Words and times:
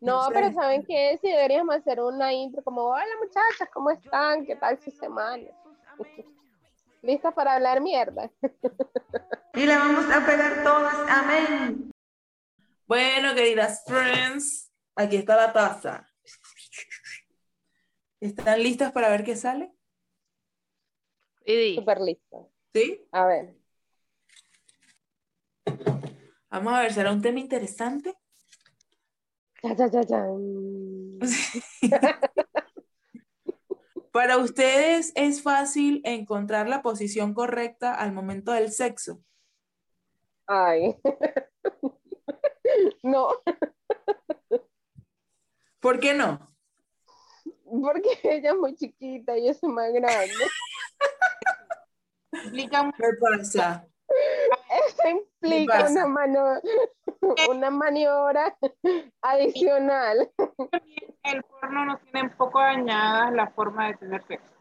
No, 0.00 0.26
sé. 0.26 0.30
pero 0.32 0.52
¿saben 0.52 0.84
qué? 0.84 1.18
Si 1.20 1.28
deberíamos 1.28 1.74
hacer 1.74 2.00
una 2.00 2.32
intro 2.32 2.62
como, 2.62 2.82
hola 2.82 3.04
muchachas, 3.20 3.68
¿cómo 3.72 3.90
están? 3.90 4.46
¿Qué 4.46 4.56
tal 4.56 4.78
su 4.78 4.90
semana? 4.90 5.44
¿Listas 7.02 7.34
para 7.34 7.54
hablar 7.54 7.80
mierda? 7.80 8.30
Y 9.54 9.66
la 9.66 9.78
vamos 9.78 10.04
a 10.04 10.24
pegar 10.24 10.62
todas. 10.62 10.94
Amén. 11.08 11.90
Bueno, 12.86 13.34
queridas 13.34 13.82
friends, 13.84 14.70
aquí 14.94 15.16
está 15.16 15.34
la 15.34 15.52
taza. 15.52 16.08
¿Están 18.20 18.62
listas 18.62 18.92
para 18.92 19.08
ver 19.08 19.24
qué 19.24 19.34
sale? 19.34 19.72
Idi, 21.44 21.74
Súper 21.74 22.00
lista. 22.00 22.36
¿Sí? 22.72 23.08
A 23.10 23.26
ver. 23.26 23.56
Vamos 26.50 26.72
a 26.72 26.82
ver, 26.82 26.92
¿será 26.92 27.10
un 27.10 27.22
tema 27.22 27.40
interesante? 27.40 28.14
Para 34.12 34.38
ustedes 34.38 35.12
es 35.14 35.42
fácil 35.42 36.00
encontrar 36.04 36.68
la 36.68 36.82
posición 36.82 37.34
correcta 37.34 37.94
al 37.94 38.12
momento 38.12 38.52
del 38.52 38.72
sexo. 38.72 39.22
Ay. 40.46 40.96
No, 43.02 43.30
¿Por 45.80 46.00
qué 46.00 46.12
no? 46.12 46.54
porque 47.64 48.18
ella 48.22 48.50
es 48.50 48.56
muy 48.56 48.74
chiquita 48.74 49.36
y 49.36 49.46
yo 49.46 49.54
soy 49.54 49.70
más 49.70 49.92
grande. 49.92 50.32
Explica 52.32 52.92
¿Qué 52.96 53.08
pasa? 53.20 53.86
Eso 54.68 55.08
implica 55.08 55.88
una, 55.90 56.06
mano, 56.06 56.60
una 57.50 57.70
maniobra 57.70 58.56
adicional. 59.22 60.30
el 61.22 61.42
porno 61.44 61.84
nos 61.84 62.00
tiene 62.02 62.28
un 62.28 62.36
poco 62.36 62.60
dañadas 62.60 63.32
la 63.32 63.48
forma 63.50 63.88
de 63.88 63.94
tener 63.94 64.22
sexo. 64.26 64.54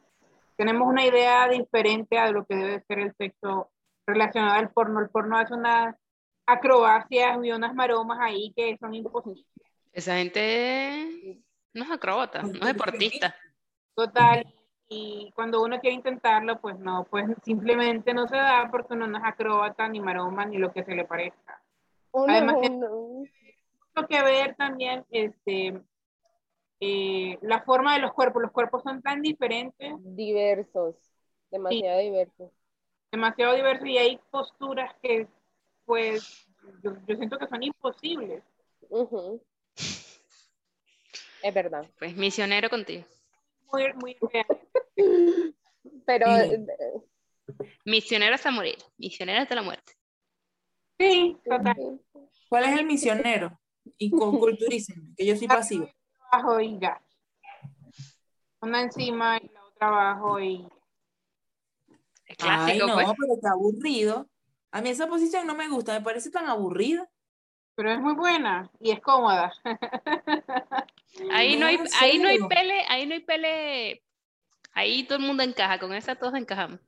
Tenemos 0.56 0.88
una 0.88 1.06
idea 1.06 1.48
diferente 1.48 2.17
a 2.17 2.32
lo 2.32 2.45
que 2.45 2.56
debe 2.56 2.84
ser 2.88 3.00
el 3.00 3.16
sexo 3.16 3.72
relacionado 4.08 4.56
al 4.56 4.72
porno. 4.72 5.00
El 5.00 5.09
porno 5.09 5.38
hace 5.38 5.54
unas 5.54 5.95
acrobacias 6.48 7.38
y 7.44 7.52
unas 7.52 7.76
maromas 7.76 8.20
ahí 8.22 8.54
que 8.56 8.78
son 8.80 8.94
imposibles. 8.94 9.45
esa 9.92 10.16
gente 10.16 11.44
no 11.73 11.84
es 11.84 11.92
acróbata, 11.92 12.42
no 12.42 12.54
es 12.54 12.66
deportista. 12.66 13.36
Total. 13.95 14.45
Y 14.90 15.32
cuando 15.36 15.62
uno 15.62 15.80
quiere 15.80 15.96
intentarlo, 15.96 16.62
pues 16.62 16.80
no, 16.80 17.06
pues 17.10 17.26
simplemente 17.44 18.14
no 18.14 18.28
se 18.28 18.38
da 18.38 18.70
porque 18.72 18.94
uno 18.94 19.08
no 19.08 19.18
es 19.18 19.24
acróbata, 19.26 19.88
ni 19.90 20.00
maroma, 20.00 20.46
ni 20.46 20.58
lo 20.58 20.72
que 20.72 20.84
se 20.84 20.96
le 20.96 21.04
parezca. 21.04 21.62
Además 22.14 22.56
Lo 23.96 24.08
que 24.08 24.22
ver 24.24 24.56
también, 24.56 25.06
este, 25.10 25.82
eh, 26.80 27.38
la 27.42 27.64
forma 27.64 27.96
de 27.96 28.00
los 28.00 28.14
cuerpos. 28.14 28.42
Los 28.42 28.52
cuerpos 28.52 28.84
son 28.84 29.02
tan 29.02 29.22
diferentes 29.22 29.94
diversos, 30.00 30.96
demasiado 31.52 32.00
diversos. 32.00 32.52
demasiado 33.12 33.56
diversos 33.56 33.88
y 33.88 33.98
hay 33.98 34.20
posturas 34.32 34.96
que, 35.02 35.28
pues, 35.86 36.48
yo, 36.82 36.94
yo 37.06 37.16
siento 37.16 37.38
que 37.38 37.48
son 37.48 37.64
imposibles. 37.64 38.44
Es 41.44 41.54
verdad. 41.54 41.86
Pues 42.00 42.16
misionero 42.16 42.70
contigo. 42.70 43.04
Muy, 43.72 43.94
muy 43.96 44.18
reales. 44.22 44.68
Pero 46.06 46.26
Sí. 46.36 46.54
eh, 46.54 47.04
Misionero 47.86 48.36
hasta 48.36 48.52
morir, 48.52 48.78
misionero 48.98 49.42
hasta 49.42 49.56
la 49.56 49.62
muerte. 49.62 49.94
Sí, 51.00 51.38
total. 51.46 52.02
¿Cuál 52.50 52.64
es 52.66 52.80
el 52.80 52.86
misionero? 52.86 53.58
Y 53.98 54.12
con 54.12 54.32
culturícenme, 54.40 55.14
que 55.16 55.26
yo 55.26 55.36
soy 55.36 55.48
pasiva. 55.48 55.90
Abajo 56.32 56.60
y 56.60 56.78
ya. 56.80 57.02
Una 58.62 58.82
encima 58.82 59.38
y 59.38 59.48
la 59.50 59.64
otra 59.66 59.88
abajo 59.88 60.40
y 60.40 60.68
Es 62.26 62.36
Ay, 62.42 62.78
clásico, 62.80 62.88
no, 62.88 62.94
pues. 62.95 63.08
pero 63.17 63.34
está 63.36 63.52
aburrido. 63.52 64.28
A 64.72 64.82
mí 64.82 64.89
esa 64.89 65.08
posición 65.08 65.48
no 65.48 65.55
me 65.55 65.70
gusta, 65.70 65.94
me 65.94 66.02
parece 66.02 66.30
tan 66.30 66.48
aburrida. 66.48 67.10
pero 67.76 67.92
es 67.92 67.99
muy 68.02 68.14
buena 68.16 68.70
y 68.82 68.92
es 68.92 68.99
cómoda. 68.99 69.54
Ahí 71.32 71.58
no 71.58 71.66
hay, 71.66 71.78
No, 71.78 71.83
en 71.86 71.89
ahí 72.00 72.17
no 72.20 72.28
hay 72.30 72.39
pele, 72.48 72.86
ahí 72.89 73.05
no 73.05 73.14
hay 73.14 73.20
pele. 73.22 74.04
Ahí 74.73 75.04
todo 75.05 75.17
el 75.17 75.26
mundo 75.26 75.44
encaja, 75.44 75.80
con 75.80 75.94
esa 75.94 76.16
todos 76.16 76.36
encajamos. 76.36 76.80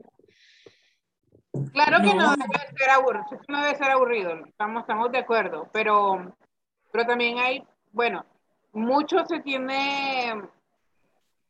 Claro 1.73 1.97
que 2.01 2.13
no, 2.13 2.35
No. 2.35 2.35
debe 2.35 2.78
ser 2.78 2.90
aburrido, 2.91 3.25
no 3.47 3.63
debe 3.63 3.78
ser 3.78 3.91
aburrido, 3.91 4.45
estamos, 4.45 4.81
estamos 4.81 5.12
de 5.12 5.17
acuerdo, 5.17 5.67
pero, 5.73 6.35
pero 6.91 7.06
también 7.07 7.40
hay, 7.40 7.63
bueno, 7.91 8.23
mucho 8.72 9.25
se 9.25 9.40
tiene 9.40 10.31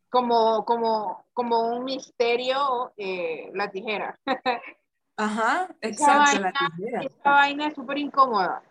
como, 0.10 0.64
como, 0.66 1.26
como 1.34 1.60
un 1.76 1.84
misterio 1.84 2.94
eh, 2.98 3.50
la 3.54 3.70
tijera. 3.70 4.18
Ajá, 5.18 5.68
exacto, 5.82 6.40
la 6.40 6.52
vaina- 6.54 6.54
tijera. 6.78 7.02
Esta 7.02 7.32
vaina 7.32 7.68
es 7.68 7.74
súper 7.76 7.98
incómoda, 7.98 8.64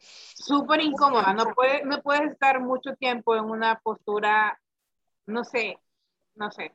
súper 0.00 0.80
incómoda, 0.80 1.32
no, 1.32 1.52
puede, 1.54 1.84
no 1.84 2.02
puedes 2.02 2.30
estar 2.32 2.60
mucho 2.60 2.94
tiempo 2.96 3.36
en 3.36 3.44
una 3.44 3.78
postura, 3.80 4.58
no 5.26 5.44
sé, 5.44 5.78
no 6.34 6.50
sé. 6.50 6.74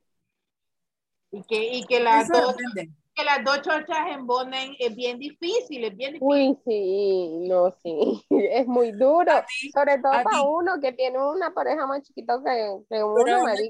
Y 1.32 1.44
que, 1.44 1.64
y 1.76 1.86
que, 1.86 2.00
las 2.00 2.30
Eso 2.30 2.42
dos, 2.42 2.56
depende. 2.56 2.94
que 3.14 3.24
las 3.24 3.44
dos 3.44 3.62
chochas 3.62 4.08
embonen 4.12 4.76
es 4.80 4.96
bien 4.96 5.20
difícil, 5.20 5.84
es 5.84 5.96
bien 5.96 6.14
difícil. 6.14 6.28
Uy, 6.28 6.58
sí, 6.66 7.48
no, 7.50 7.72
sí, 7.84 8.26
es 8.30 8.68
muy 8.68 8.92
duro, 8.92 9.32
ti, 9.48 9.72
sobre 9.72 9.98
todo 9.98 10.12
para 10.24 10.30
ti. 10.30 10.44
uno 10.48 10.80
que 10.80 10.94
tiene 10.94 11.18
una 11.20 11.54
pareja 11.54 11.86
más 11.88 12.04
chiquita 12.04 12.40
que, 12.44 12.78
que 12.90 13.04
uno, 13.04 13.44
Gaby. 13.44 13.70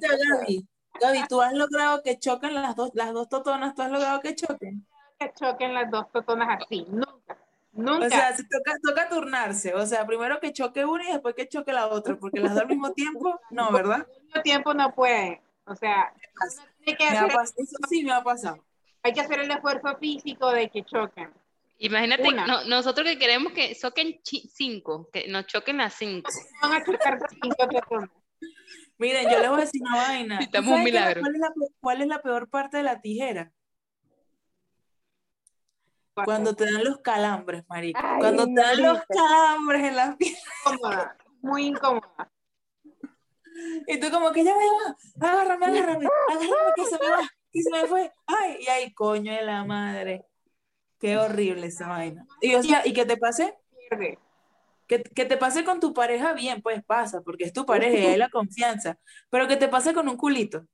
Gaby, 0.99 1.27
tú 1.27 1.41
has 1.41 1.53
logrado 1.53 2.01
que 2.03 2.19
choquen 2.19 2.53
las 2.53 2.75
dos, 2.75 2.91
las 2.93 3.13
dos 3.13 3.27
totonas, 3.27 3.73
tú 3.75 3.81
has 3.81 3.91
logrado 3.91 4.21
que 4.21 4.35
choquen. 4.35 4.85
que 5.19 5.31
choquen 5.33 5.73
las 5.73 5.89
dos 5.89 6.11
totonas 6.11 6.61
así, 6.61 6.85
nunca, 6.89 7.37
nunca. 7.75 8.05
O 8.05 8.09
sea, 8.09 8.35
se 8.35 8.43
toca, 8.43 8.73
toca 8.81 9.09
turnarse. 9.09 9.73
O 9.75 9.85
sea, 9.85 10.05
primero 10.07 10.39
que 10.39 10.51
choque 10.53 10.83
una 10.85 11.07
y 11.09 11.11
después 11.13 11.35
que 11.35 11.47
choque 11.47 11.71
la 11.73 11.87
otra, 11.87 12.15
porque 12.15 12.39
las 12.39 12.53
dos 12.53 12.61
al 12.61 12.67
mismo 12.67 12.91
tiempo, 12.93 13.39
no, 13.51 13.71
¿verdad? 13.71 14.07
al 14.17 14.23
mismo 14.23 14.41
tiempo 14.41 14.73
no 14.73 14.93
puede, 14.95 15.41
o 15.65 15.75
sea, 15.75 16.11
tiene 16.83 16.97
que 16.97 17.09
Me 17.11 17.17
ha 17.17 17.25
hacer, 17.25 17.39
eso 17.57 17.77
sí 17.89 18.03
me 18.03 18.11
ha 18.13 18.23
pasado. 18.23 18.63
hay 19.03 19.13
que 19.13 19.21
hacer 19.21 19.39
el 19.39 19.51
esfuerzo 19.51 19.95
físico 19.97 20.51
de 20.51 20.69
que 20.69 20.83
choquen. 20.83 21.31
Imagínate, 21.77 22.31
no- 22.31 22.63
nosotros 22.63 23.05
que 23.05 23.19
queremos 23.19 23.51
que 23.53 23.75
choquen 23.75 24.19
cinco, 24.23 25.09
que 25.11 25.27
nos 25.27 25.45
choquen 25.45 25.77
las 25.77 25.93
cinco. 25.93 26.31
Van 26.61 26.71
a 26.73 26.83
chocar 26.85 27.19
cinco 27.29 27.67
totonas. 27.67 28.09
Miren, 28.97 29.29
yo 29.29 29.39
les 29.39 29.49
voy 29.49 29.57
a 29.57 29.61
decir 29.65 29.81
una 29.81 29.97
vaina. 29.97 30.35
Necesitamos 30.39 30.69
¿Saben 30.69 30.79
un 30.79 30.85
milagro. 30.85 31.19
¿Cuál 31.21 31.35
es, 31.35 31.41
la, 31.41 31.49
cuál 31.81 32.01
es 32.01 32.07
la 32.07 32.21
peor 32.21 32.49
parte 32.49 32.77
de 32.77 32.83
la 32.83 33.01
tijera? 33.01 33.51
Cuando 36.23 36.55
te 36.55 36.65
dan 36.71 36.83
los 36.83 36.99
calambres, 36.99 37.63
marico. 37.67 37.99
Ay, 38.01 38.19
Cuando 38.19 38.45
te 38.45 38.53
dan 38.53 38.81
los 38.81 38.93
marica. 38.93 39.05
calambres 39.09 39.83
en 39.83 39.95
la 39.95 40.15
piel. 40.17 40.35
incómoda, 40.65 41.17
muy 41.41 41.65
incómoda. 41.65 42.31
Y 43.87 43.99
tú 43.99 44.09
como 44.11 44.31
que 44.31 44.43
ya 44.43 44.53
me 44.55 44.65
va, 44.65 45.29
agárrame, 45.29 45.65
agárrame, 45.65 46.07
agárrame 46.29 46.71
que 46.75 46.85
se 46.85 46.99
me 46.99 47.09
va, 47.09 47.29
que 47.51 47.61
se 47.61 47.69
me 47.71 47.85
fue. 47.85 48.11
Ay, 48.27 48.57
y 48.61 48.67
ay, 48.67 48.93
coño 48.93 49.33
de 49.33 49.43
la 49.43 49.63
madre. 49.63 50.25
Qué 50.99 51.17
horrible 51.17 51.67
esa 51.67 51.87
vaina. 51.87 52.25
Y 52.41 52.55
o 52.55 52.63
sea, 52.63 52.81
y 52.85 52.93
que 52.93 53.05
te 53.05 53.17
pase, 53.17 53.57
que, 54.87 55.03
que 55.03 55.25
te 55.25 55.37
pase 55.37 55.63
con 55.63 55.79
tu 55.79 55.93
pareja 55.93 56.33
bien, 56.33 56.61
pues 56.61 56.83
pasa, 56.85 57.21
porque 57.21 57.43
es 57.45 57.53
tu 57.53 57.65
pareja 57.65 57.97
y 57.97 58.05
hay 58.07 58.17
la 58.17 58.29
confianza. 58.29 58.97
Pero 59.29 59.47
que 59.47 59.57
te 59.57 59.67
pase 59.67 59.93
con 59.93 60.07
un 60.07 60.17
culito. 60.17 60.65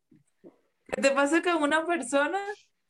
Que 0.86 1.02
te 1.02 1.12
pase 1.12 1.42
con 1.42 1.62
una 1.62 1.86
persona 1.86 2.40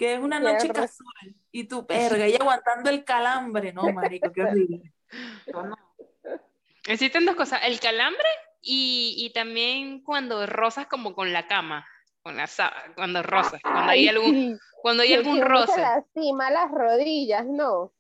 que 0.02 0.16
es 0.16 0.20
una 0.20 0.40
noche 0.40 0.68
casual 0.70 1.36
y 1.52 1.66
tu 1.66 1.86
perga 1.86 2.28
y 2.28 2.34
aguantando 2.34 2.90
el 2.90 3.04
calambre. 3.04 3.72
No, 3.72 3.84
marico, 3.94 4.32
qué 4.32 4.42
horrible. 4.42 4.92
No. 5.54 5.78
Existen 6.88 7.24
dos 7.24 7.36
cosas, 7.36 7.62
el 7.66 7.80
calambre 7.80 8.28
y, 8.64 9.14
y 9.20 9.32
también 9.32 10.02
cuando 10.02 10.48
rozas 10.48 10.88
como 10.88 11.14
con 11.14 11.32
la 11.32 11.46
cama, 11.46 11.88
con 12.24 12.36
la 12.36 12.48
sábana, 12.48 12.96
cuando 12.96 13.22
rozas, 13.22 13.62
cuando 13.62 13.92
hay 13.92 14.00
Ay, 14.00 14.08
algún, 14.08 14.60
cuando 14.82 15.04
hay 15.04 15.14
algún 15.14 15.38
se 15.38 15.44
roce. 15.44 15.80
lastima 15.80 16.50
las 16.50 16.72
rodillas, 16.72 17.46
¿no? 17.46 17.94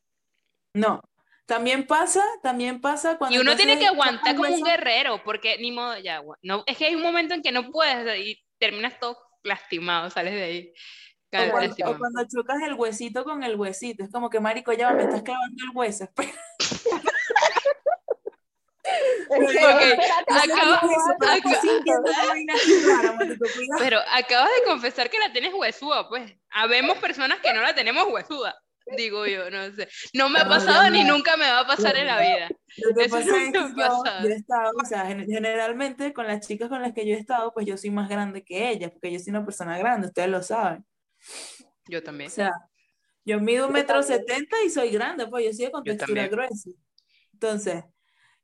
No. 0.73 1.03
También 1.45 1.85
pasa, 1.85 2.23
también 2.41 2.81
pasa 2.81 3.19
cuando 3.19 3.37
Y 3.37 3.39
uno 3.39 3.55
tiene 3.55 3.77
que 3.77 3.85
aguantar 3.85 4.35
como 4.35 4.51
un 4.51 4.63
guerrero, 4.63 5.21
porque 5.23 5.59
ni 5.59 5.71
modo, 5.71 5.99
ya, 5.99 6.23
no, 6.41 6.63
es 6.65 6.77
que 6.79 6.85
hay 6.85 6.95
un 6.95 7.03
momento 7.03 7.35
en 7.35 7.43
que 7.43 7.51
no 7.51 7.69
puedes 7.69 8.25
y 8.25 8.43
terminas 8.57 8.99
todo 8.99 9.19
lastimado, 9.43 10.09
sales 10.09 10.33
de 10.33 10.43
ahí. 10.43 10.73
O 11.33 11.51
cuando, 11.51 11.75
o 11.85 11.97
cuando 11.97 12.23
chocas 12.27 12.61
el 12.63 12.73
huesito 12.73 13.23
con 13.23 13.43
el 13.43 13.55
huesito, 13.55 14.03
es 14.03 14.11
como 14.11 14.29
que, 14.29 14.39
marico, 14.39 14.73
ya 14.73 14.91
me 14.91 15.03
estás 15.03 15.21
clavando 15.23 15.63
el 15.63 15.75
hueso. 15.75 16.09
Pero 23.79 23.99
acabas 24.11 24.49
de 24.49 24.63
confesar 24.65 25.09
que 25.09 25.19
la 25.19 25.31
tienes 25.31 25.53
huesuda, 25.53 26.07
pues. 26.09 26.33
Habemos 26.51 26.97
personas 26.97 27.39
que 27.39 27.53
no 27.53 27.61
la 27.61 27.73
tenemos 27.73 28.05
huesuda. 28.11 28.55
digo 28.97 29.25
yo, 29.25 29.49
no 29.49 29.71
sé. 29.73 29.87
No 30.13 30.27
me 30.29 30.39
ha 30.39 30.47
pasado 30.47 30.89
ni 30.89 31.03
nunca 31.03 31.37
me 31.37 31.45
va 31.49 31.59
a 31.61 31.67
pasar 31.67 31.95
en 31.95 32.07
la 32.07 32.19
vida. 32.19 32.49
Lo 32.77 32.95
que 32.95 33.05
Eso 33.05 33.15
pasa 33.15 33.37
es 33.37 33.51
que 33.51 33.59
nunca 33.59 33.73
me 33.75 33.83
ha 33.83 33.87
yo, 33.87 34.03
pasado. 34.03 34.23
yo 34.27 34.29
he 34.29 34.35
estado, 34.35 34.71
o 34.81 34.85
sea, 34.85 35.05
gen- 35.05 35.25
generalmente 35.27 36.13
con 36.13 36.27
las 36.27 36.45
chicas 36.45 36.69
con 36.69 36.81
las 36.81 36.93
que 36.93 37.07
yo 37.07 37.15
he 37.15 37.19
estado, 37.19 37.53
pues 37.53 37.65
yo 37.65 37.77
soy 37.77 37.91
más 37.91 38.09
grande 38.09 38.43
que 38.43 38.69
ellas, 38.69 38.91
porque 38.91 39.11
yo 39.11 39.19
soy 39.19 39.31
una 39.31 39.45
persona 39.45 39.77
grande, 39.77 40.07
ustedes 40.07 40.29
lo 40.29 40.41
saben. 40.43 40.85
Yo 41.87 41.99
O 41.99 42.03
también. 42.03 42.31
sea, 42.31 42.51
yo 43.25 43.39
mido 43.39 43.67
un 43.67 43.73
metro 43.73 44.01
setenta 44.03 44.57
y 44.65 44.69
soy 44.69 44.91
grande, 44.91 45.27
pues 45.27 45.45
yo 45.45 45.53
soy 45.53 45.71
con 45.71 45.83
Yo 45.83 45.91
textura 45.93 46.23
también. 46.23 46.31
gruesa. 46.31 46.69
Entonces, 47.33 47.83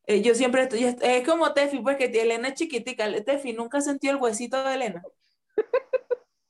eh, 0.06 0.21
yo 0.21 0.35
siempre 0.35 0.63
estoy, 0.63 0.83
es 1.01 1.27
como 1.27 1.53
Tefi, 1.53 1.79
pues 1.79 1.97
que 1.97 2.06
Elena 2.06 2.50
es 2.50 2.56
chiquitica. 2.56 3.07
Tefi, 3.24 3.53
¿nunca 3.53 3.81
sentió 3.81 4.12
el 4.12 4.18
huesito 4.18 4.63
de 4.63 4.75
Elena? 4.75 5.03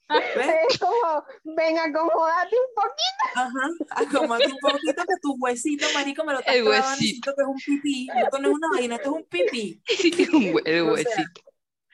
¿Ves? 0.10 0.48
Es 0.70 0.80
como, 0.80 1.24
venga, 1.44 1.84
acomódate 1.86 2.56
un 2.56 2.76
poquito. 2.76 3.24
Ajá, 3.36 3.70
acomódate 3.90 4.52
un 4.52 4.60
poquito 4.60 5.04
que 5.06 5.16
tu 5.22 5.36
huesito, 5.40 5.92
marico, 5.94 6.24
me 6.24 6.34
lo 6.34 6.40
estás 6.40 6.56
El 6.56 6.64
huesito. 6.64 7.34
que 7.36 7.42
es 7.42 7.48
un 7.48 7.58
pipí. 7.58 8.08
Esto 8.24 8.40
no 8.40 8.48
es 8.50 8.54
una 8.56 8.68
vaina, 8.76 8.96
esto 8.96 9.10
es 9.10 9.16
un 9.16 9.26
pipí. 9.26 9.82
Un 10.34 10.54
hue- 10.54 10.62
el 10.66 10.84
O 10.84 10.98
sea, 10.98 11.12
huesito. 11.16 11.42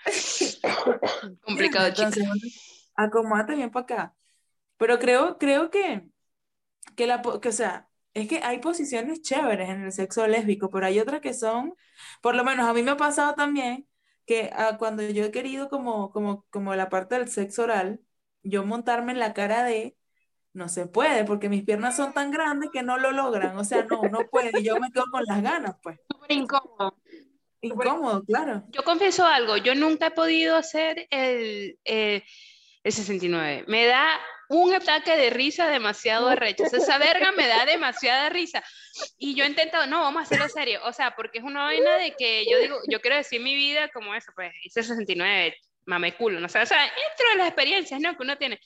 Complicado, 1.41 1.89
chica. 1.93 2.03
Entonces, 2.03 2.23
bueno, 2.27 2.41
acomódate 2.95 3.55
bien 3.55 3.71
para 3.71 3.83
acá. 3.83 4.15
Pero 4.83 4.99
creo, 4.99 5.37
creo 5.37 5.69
que, 5.71 6.09
que 6.97 7.07
la, 7.07 7.21
que, 7.21 7.47
o 7.47 7.51
sea, 7.53 7.89
es 8.13 8.27
que 8.27 8.39
hay 8.43 8.59
posiciones 8.59 9.21
chéveres 9.21 9.69
en 9.69 9.83
el 9.83 9.93
sexo 9.93 10.27
lésbico, 10.27 10.69
pero 10.69 10.87
hay 10.87 10.99
otras 10.99 11.21
que 11.21 11.33
son, 11.33 11.73
por 12.21 12.35
lo 12.35 12.43
menos 12.43 12.67
a 12.67 12.73
mí 12.73 12.83
me 12.83 12.91
ha 12.91 12.97
pasado 12.97 13.33
también 13.33 13.87
que 14.25 14.49
ah, 14.51 14.75
cuando 14.77 15.01
yo 15.03 15.23
he 15.23 15.31
querido 15.31 15.69
como, 15.69 16.11
como, 16.11 16.45
como 16.49 16.75
la 16.75 16.89
parte 16.89 17.15
del 17.17 17.29
sexo 17.29 17.63
oral, 17.63 18.01
yo 18.41 18.65
montarme 18.65 19.13
en 19.13 19.19
la 19.19 19.33
cara 19.33 19.63
de, 19.63 19.95
no 20.51 20.67
se 20.67 20.85
puede, 20.85 21.23
porque 21.23 21.47
mis 21.47 21.63
piernas 21.63 21.95
son 21.95 22.11
tan 22.11 22.29
grandes 22.29 22.69
que 22.69 22.83
no 22.83 22.97
lo 22.97 23.13
logran, 23.13 23.55
o 23.55 23.63
sea, 23.63 23.85
no, 23.85 24.01
no 24.11 24.27
puede, 24.29 24.51
y 24.59 24.65
yo 24.65 24.81
me 24.81 24.91
quedo 24.91 25.05
con 25.09 25.23
las 25.23 25.41
ganas, 25.41 25.77
pues. 25.81 25.97
Súper 26.11 26.31
incómodo. 26.33 26.97
Incómodo, 27.61 28.21
claro. 28.25 28.65
Yo 28.67 28.83
confieso 28.83 29.25
algo, 29.25 29.55
yo 29.55 29.75
nunca 29.75 30.07
he 30.07 30.11
podido 30.11 30.57
hacer 30.57 31.07
el, 31.09 31.79
eh, 31.85 32.25
el 32.83 32.91
69. 32.91 33.63
Me 33.69 33.85
da 33.85 34.19
un 34.53 34.73
ataque 34.73 35.15
de 35.17 35.29
risa 35.29 35.67
demasiado 35.67 36.29
arrecho. 36.29 36.65
Sea, 36.65 36.79
esa 36.79 36.97
verga 36.97 37.31
me 37.31 37.47
da 37.47 37.65
demasiada 37.65 38.29
risa. 38.29 38.63
Y 39.17 39.35
yo 39.35 39.43
he 39.43 39.47
intentado, 39.47 39.87
no, 39.87 40.01
vamos 40.01 40.19
a 40.21 40.23
hacerlo 40.23 40.47
serio. 40.49 40.79
O 40.85 40.93
sea, 40.93 41.15
porque 41.15 41.39
es 41.39 41.43
una 41.43 41.63
vaina 41.63 41.97
de 41.97 42.13
que 42.15 42.45
yo 42.49 42.59
digo, 42.59 42.77
yo 42.89 43.01
quiero 43.01 43.17
decir 43.17 43.41
mi 43.41 43.55
vida 43.55 43.89
como 43.89 44.13
eso, 44.15 44.31
pues 44.35 44.51
hice 44.63 44.81
el 44.81 44.85
69, 44.85 45.55
mame 45.85 46.13
culo, 46.15 46.39
no 46.39 46.47
sé. 46.49 46.59
O 46.59 46.65
sea, 46.65 46.81
dentro 46.81 47.29
de 47.31 47.37
las 47.37 47.47
experiencias, 47.47 47.99
¿no? 47.99 48.15
Que 48.15 48.23
uno 48.23 48.37
tiene. 48.37 48.59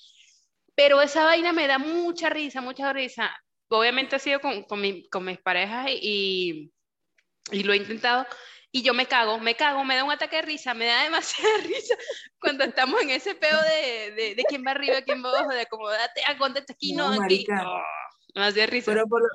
Pero 0.75 1.01
esa 1.01 1.23
vaina 1.23 1.53
me 1.53 1.67
da 1.67 1.77
mucha 1.79 2.29
risa, 2.29 2.61
mucha 2.61 2.91
risa. 2.93 3.35
Obviamente 3.69 4.15
ha 4.15 4.19
sido 4.19 4.39
con, 4.39 4.63
con, 4.63 4.79
mi- 4.81 5.07
con 5.09 5.25
mis 5.25 5.39
parejas 5.39 5.87
y, 5.89 6.71
y 7.51 7.63
lo 7.63 7.73
he 7.73 7.77
intentado. 7.77 8.25
Y 8.71 8.83
yo 8.83 8.93
me 8.93 9.07
cago, 9.07 9.39
me 9.39 9.55
cago, 9.55 9.83
me 9.85 9.95
da 9.95 10.03
un 10.03 10.11
ataque 10.11 10.37
de 10.37 10.41
risa, 10.43 10.73
me 10.73 10.85
da 10.85 11.03
demasiada 11.03 11.49
risa 11.63 11.95
cuando 12.39 12.63
estamos 12.65 13.01
en 13.01 13.09
ese 13.11 13.33
peo 13.35 13.57
de, 13.63 14.11
de, 14.11 14.35
de 14.35 14.45
quién 14.45 14.63
va 14.65 14.71
arriba, 14.71 15.01
quién 15.01 15.23
va 15.23 15.29
abajo, 15.29 15.49
de 15.53 15.61
acomodate, 15.61 16.21
acóndate 16.27 16.73
aquí, 16.73 16.93
no, 16.93 17.05
No, 17.05 17.13
aquí. 17.13 17.21
marica. 17.21 17.63
Oh, 17.67 17.81
demasiada 18.33 18.67
risa. 18.67 18.91
Pero 18.91 19.07
por, 19.07 19.21
lo- 19.21 19.27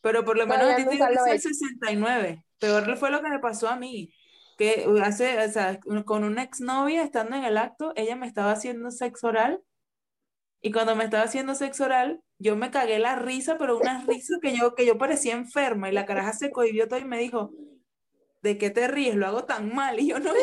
pero 0.00 0.24
por 0.24 0.36
lo 0.36 0.46
No, 0.46 0.54
menos 0.54 0.70
a 0.72 0.76
ti 0.76 0.84
te 0.84 0.94
el 1.32 1.40
69. 1.40 2.44
Peor 2.58 2.96
fue 2.96 3.10
lo 3.10 3.22
que 3.22 3.28
me 3.28 3.38
pasó 3.38 3.68
a 3.68 3.76
mí. 3.76 4.12
Que 4.56 4.86
hace, 5.02 5.38
o 5.44 5.48
sea, 5.50 5.78
con 6.04 6.24
una 6.24 6.42
exnovia, 6.42 7.02
estando 7.04 7.36
en 7.36 7.44
el 7.44 7.56
acto, 7.58 7.92
ella 7.96 8.16
me 8.16 8.26
estaba 8.26 8.52
haciendo 8.52 8.90
sexo 8.90 9.28
oral. 9.28 9.62
Y 10.60 10.72
cuando 10.72 10.96
me 10.96 11.04
estaba 11.04 11.24
haciendo 11.24 11.54
sexo 11.54 11.84
oral, 11.84 12.20
yo 12.38 12.56
me 12.56 12.70
cagué 12.70 12.98
la 12.98 13.16
risa, 13.16 13.58
pero 13.58 13.78
una 13.78 14.04
risa 14.04 14.34
que 14.42 14.56
yo, 14.56 14.74
que 14.74 14.86
yo 14.86 14.98
parecía 14.98 15.34
enferma. 15.34 15.88
Y 15.88 15.92
la 15.92 16.06
caraja 16.06 16.32
se 16.32 16.50
cohibió 16.50 16.88
todo 16.88 16.98
y 16.98 17.04
me 17.04 17.18
dijo, 17.18 17.52
¿de 18.42 18.58
qué 18.58 18.70
te 18.70 18.88
ríes? 18.88 19.14
Lo 19.16 19.26
hago 19.26 19.44
tan 19.44 19.74
mal. 19.74 19.98
Y 20.00 20.08
yo 20.08 20.18
no, 20.18 20.32
no 20.32 20.38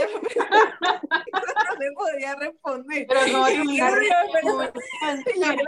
le 1.79 1.91
podía 1.93 2.35
responder. 2.35 3.05
Pero 3.07 3.21
no 3.21 3.49
yo, 3.49 3.61
una 3.61 3.89
"No, 3.89 3.95
risa 3.95 4.15
pero- 4.33 4.47
como- 4.47 4.63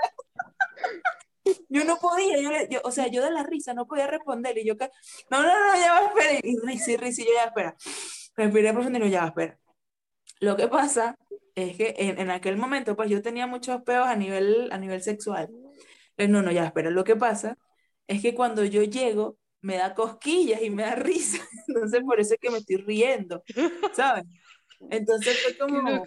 yo 1.70 1.86
no 1.86 1.98
podía, 1.98 2.40
yo, 2.42 2.50
yo- 2.70 2.82
o 2.84 2.92
sea, 2.92 3.08
yo 3.08 3.24
de 3.24 3.32
la 3.32 3.44
risa 3.44 3.74
no 3.74 3.88
podía 3.88 4.08
responder 4.08 4.58
y 4.58 4.66
yo 4.66 4.74
no, 5.30 5.42
no, 5.42 5.44
no, 5.44 5.80
ya 5.80 5.94
va, 5.94 6.08
espera, 6.08 6.40
y 6.44 6.58
risa, 6.60 6.92
y 6.92 6.98
risa, 6.98 7.22
y 7.22 7.26
yo 7.26 7.32
ya, 7.36 7.46
espera, 7.46 7.76
respiré 8.36 8.74
profundo 8.74 9.00
y 9.00 9.02
yo, 9.04 9.08
ya 9.08 9.22
va, 9.22 9.28
espera. 9.28 9.58
Lo 10.40 10.56
que 10.58 10.68
pasa 10.68 11.18
es 11.56 11.76
que 11.78 11.96
en, 11.98 12.20
en 12.20 12.30
aquel 12.32 12.58
momento, 12.58 12.96
pues 12.96 13.10
yo 13.10 13.22
tenía 13.22 13.48
muchos 13.48 13.82
peos 13.84 14.08
a 14.08 14.16
nivel, 14.16 14.70
a 14.72 14.78
nivel 14.78 15.02
sexual. 15.02 15.50
No, 16.18 16.42
no, 16.42 16.52
ya, 16.52 16.66
espera, 16.66 16.90
lo 16.90 17.04
que 17.04 17.16
pasa 17.16 17.58
es 18.08 18.22
que 18.22 18.36
cuando 18.36 18.64
yo 18.66 18.84
llego, 18.84 19.38
me 19.62 19.78
da 19.78 19.94
cosquillas 19.94 20.62
y 20.62 20.70
me 20.70 20.84
da 20.84 20.96
risa, 20.96 21.44
entonces 21.68 22.02
por 22.04 22.20
eso 22.20 22.34
es 22.36 22.40
que 22.40 22.50
me 22.50 22.60
estoy 22.60 22.78
riendo, 22.78 23.44
¿sabes? 23.94 24.26
Entonces 24.90 25.42
fue 25.44 25.58
como 25.58 26.04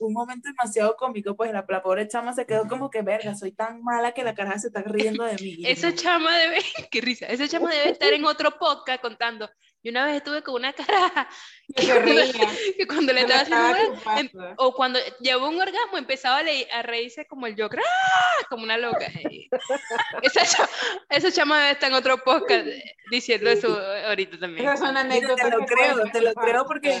un 0.00 0.12
momento 0.12 0.48
demasiado 0.48 0.96
cómico, 0.96 1.34
pues 1.34 1.52
la, 1.52 1.64
la 1.68 1.82
pobre 1.82 2.06
chama 2.06 2.32
se 2.32 2.46
quedó 2.46 2.68
como 2.68 2.90
que, 2.90 3.02
verga, 3.02 3.34
soy 3.34 3.52
tan 3.52 3.82
mala 3.82 4.12
que 4.12 4.22
la 4.22 4.34
caraja 4.34 4.58
se 4.58 4.68
está 4.68 4.82
riendo 4.82 5.24
de 5.24 5.36
mí. 5.36 5.62
Esa 5.64 5.94
chama 5.94 6.36
debe, 6.38 6.58
qué 6.90 7.00
risa, 7.00 7.26
esa 7.26 7.48
chama 7.48 7.70
debe 7.70 7.90
estar 7.90 8.12
en 8.12 8.24
otro 8.24 8.56
podcast 8.58 9.00
contando. 9.00 9.50
Y 9.88 9.90
una 9.90 10.04
vez 10.04 10.16
estuve 10.16 10.42
con 10.42 10.56
una 10.56 10.74
caraja 10.74 11.26
que 12.76 12.86
cuando 12.86 13.14
le 13.14 13.22
estaba 13.22 13.40
haciendo 13.40 14.18
em- 14.18 14.54
o 14.58 14.74
cuando 14.74 14.98
llevó 15.18 15.48
un 15.48 15.58
orgasmo 15.58 15.96
empezaba 15.96 16.38
a, 16.38 16.42
le- 16.42 16.70
a 16.70 16.82
reírse 16.82 17.26
como 17.26 17.46
el 17.46 17.58
Joker, 17.58 17.80
¡ah! 17.80 18.46
como 18.50 18.64
una 18.64 18.76
loca. 18.76 19.06
Esa, 20.22 20.68
esa 21.08 21.32
chama 21.32 21.70
estar 21.70 21.88
en 21.90 21.96
otro 21.96 22.18
podcast 22.18 22.66
eh, 22.66 22.96
diciendo 23.10 23.48
eso 23.48 23.80
ahorita 24.06 24.38
también. 24.38 24.66
Esas 24.66 24.80
son 24.80 24.94
anécdotas. 24.94 25.48
te 25.48 25.56
lo 25.56 25.64
creo, 25.64 26.02
te 26.12 26.20
lo 26.20 26.34
creo 26.34 26.66
porque, 26.66 27.00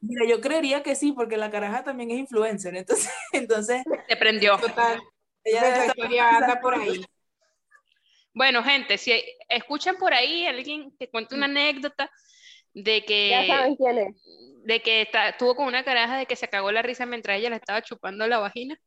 mira, 0.00 0.26
yo 0.28 0.42
creería 0.42 0.82
que 0.82 0.94
sí, 0.94 1.12
porque 1.12 1.38
la 1.38 1.50
caraja 1.50 1.84
también 1.84 2.10
es 2.10 2.18
influencer, 2.18 2.76
entonces, 2.76 3.10
entonces 3.32 3.82
Se 4.08 4.16
prendió. 4.16 4.58
Total. 4.58 5.00
ella 5.42 6.36
anda 6.36 6.60
por 6.60 6.74
ahí. 6.74 7.02
Bueno, 8.34 8.62
gente, 8.62 8.98
si 8.98 9.12
escuchan 9.48 9.96
por 9.96 10.12
ahí 10.14 10.46
alguien 10.46 10.94
que 10.98 11.08
cuente 11.10 11.34
una 11.34 11.46
anécdota 11.46 12.10
de 12.74 13.00
Ya 13.30 13.46
saben 13.46 13.76
que, 13.76 13.82
quién 13.84 13.98
es. 13.98 14.16
de 14.64 14.80
que 14.82 15.02
está- 15.02 15.28
estuvo 15.30 15.56
con 15.56 15.66
una 15.66 15.84
caraja 15.84 16.16
de 16.18 16.26
que 16.26 16.36
se 16.36 16.48
cagó 16.48 16.70
la 16.70 16.82
risa 16.82 17.06
mientras 17.06 17.38
ella 17.38 17.50
le 17.50 17.56
estaba 17.56 17.82
chupando 17.82 18.26
la 18.28 18.38
vagina, 18.38 18.78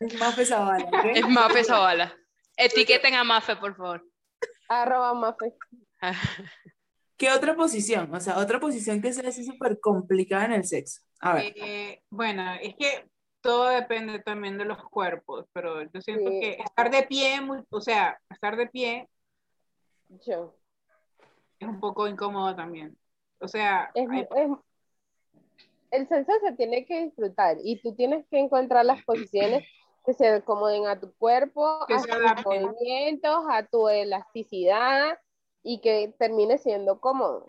es 0.00 0.14
más 0.18 0.34
pesada, 0.36 0.78
¿ok? 0.78 1.04
es 1.14 1.28
Mafe 1.28 1.64
Zavala. 1.64 2.14
Etiqueten 2.56 3.14
a 3.14 3.24
Mafe, 3.24 3.56
por 3.56 3.76
favor. 3.76 4.04
Arroba 4.68 5.14
Mafe. 5.14 5.54
¿Qué 7.16 7.30
otra 7.32 7.56
posición? 7.56 8.14
O 8.14 8.20
sea, 8.20 8.38
otra 8.38 8.60
posición 8.60 9.02
que 9.02 9.12
sea 9.12 9.28
así 9.28 9.44
súper 9.44 9.80
complicada 9.80 10.44
en 10.44 10.52
el 10.52 10.64
sexo. 10.64 11.00
A 11.20 11.34
ver, 11.34 11.52
Eh, 11.56 12.02
bueno, 12.10 12.54
es 12.62 12.74
que 12.78 13.08
todo 13.48 13.68
depende 13.68 14.18
también 14.20 14.58
de 14.58 14.64
los 14.64 14.82
cuerpos, 14.88 15.46
pero 15.52 15.82
yo 15.82 16.00
siento 16.00 16.30
Sí. 16.30 16.40
que 16.40 16.50
estar 16.62 16.90
de 16.90 17.02
pie, 17.04 17.40
o 17.70 17.80
sea, 17.80 18.20
estar 18.30 18.56
de 18.56 18.66
pie 18.66 19.08
Yo. 20.26 20.54
es 21.58 21.66
un 21.68 21.80
poco 21.80 22.06
incómodo 22.06 22.54
también. 22.54 22.96
O 23.40 23.48
sea, 23.48 23.90
Es- 23.94 24.08
hay- 24.10 24.28
es- 24.36 24.50
el 25.90 26.08
sexo 26.08 26.32
se 26.44 26.52
tiene 26.52 26.84
que 26.84 27.04
disfrutar 27.04 27.56
y 27.62 27.80
tú 27.80 27.94
tienes 27.94 28.26
que 28.30 28.38
encontrar 28.38 28.84
las 28.84 29.02
posiciones 29.04 29.64
que 30.04 30.12
se 30.12 30.28
acomoden 30.28 30.86
a 30.86 30.98
tu 31.00 31.12
cuerpo, 31.14 31.84
Que 31.86 31.94
a 31.94 32.42
tus 32.42 32.44
movimientos, 32.44 33.44
a 33.48 33.64
tu 33.66 33.88
elasticidad 33.88 35.18
y 35.62 35.80
que 35.80 36.14
termine 36.18 36.58
siendo 36.58 37.00
cómodo. 37.00 37.46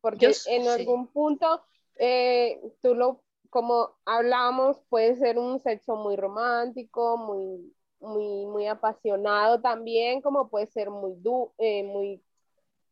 Porque 0.00 0.26
Yo 0.26 0.28
en 0.46 0.62
sí. 0.62 0.68
algún 0.68 1.06
punto, 1.08 1.62
eh, 1.96 2.60
tú 2.82 2.94
lo, 2.94 3.22
como 3.50 3.96
hablábamos, 4.04 4.80
puede 4.88 5.16
ser 5.16 5.38
un 5.38 5.60
sexo 5.60 5.96
muy 5.96 6.16
romántico, 6.16 7.16
muy, 7.18 7.74
muy, 8.00 8.46
muy 8.46 8.66
apasionado 8.66 9.60
también, 9.60 10.22
como 10.22 10.48
puede 10.50 10.66
ser 10.66 10.90
muy, 10.90 11.14
du 11.16 11.52
eh, 11.58 11.84
muy, 11.84 12.22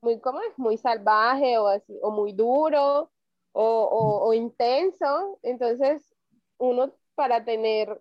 muy, 0.00 0.21
¿cómo 0.21 0.41
es? 0.43 0.59
Muy 0.59 0.77
salvaje 0.79 1.59
o 1.59 1.69
así, 1.69 1.99
o 2.03 2.11
muy 2.11 2.33
duro 2.33 3.11
o, 3.53 3.62
o- 3.62 4.29
o 4.29 4.35
intenso. 4.35 5.38
Entonces, 5.43 6.15
uno 6.59 6.93
para 7.15 7.45
tener 7.45 8.00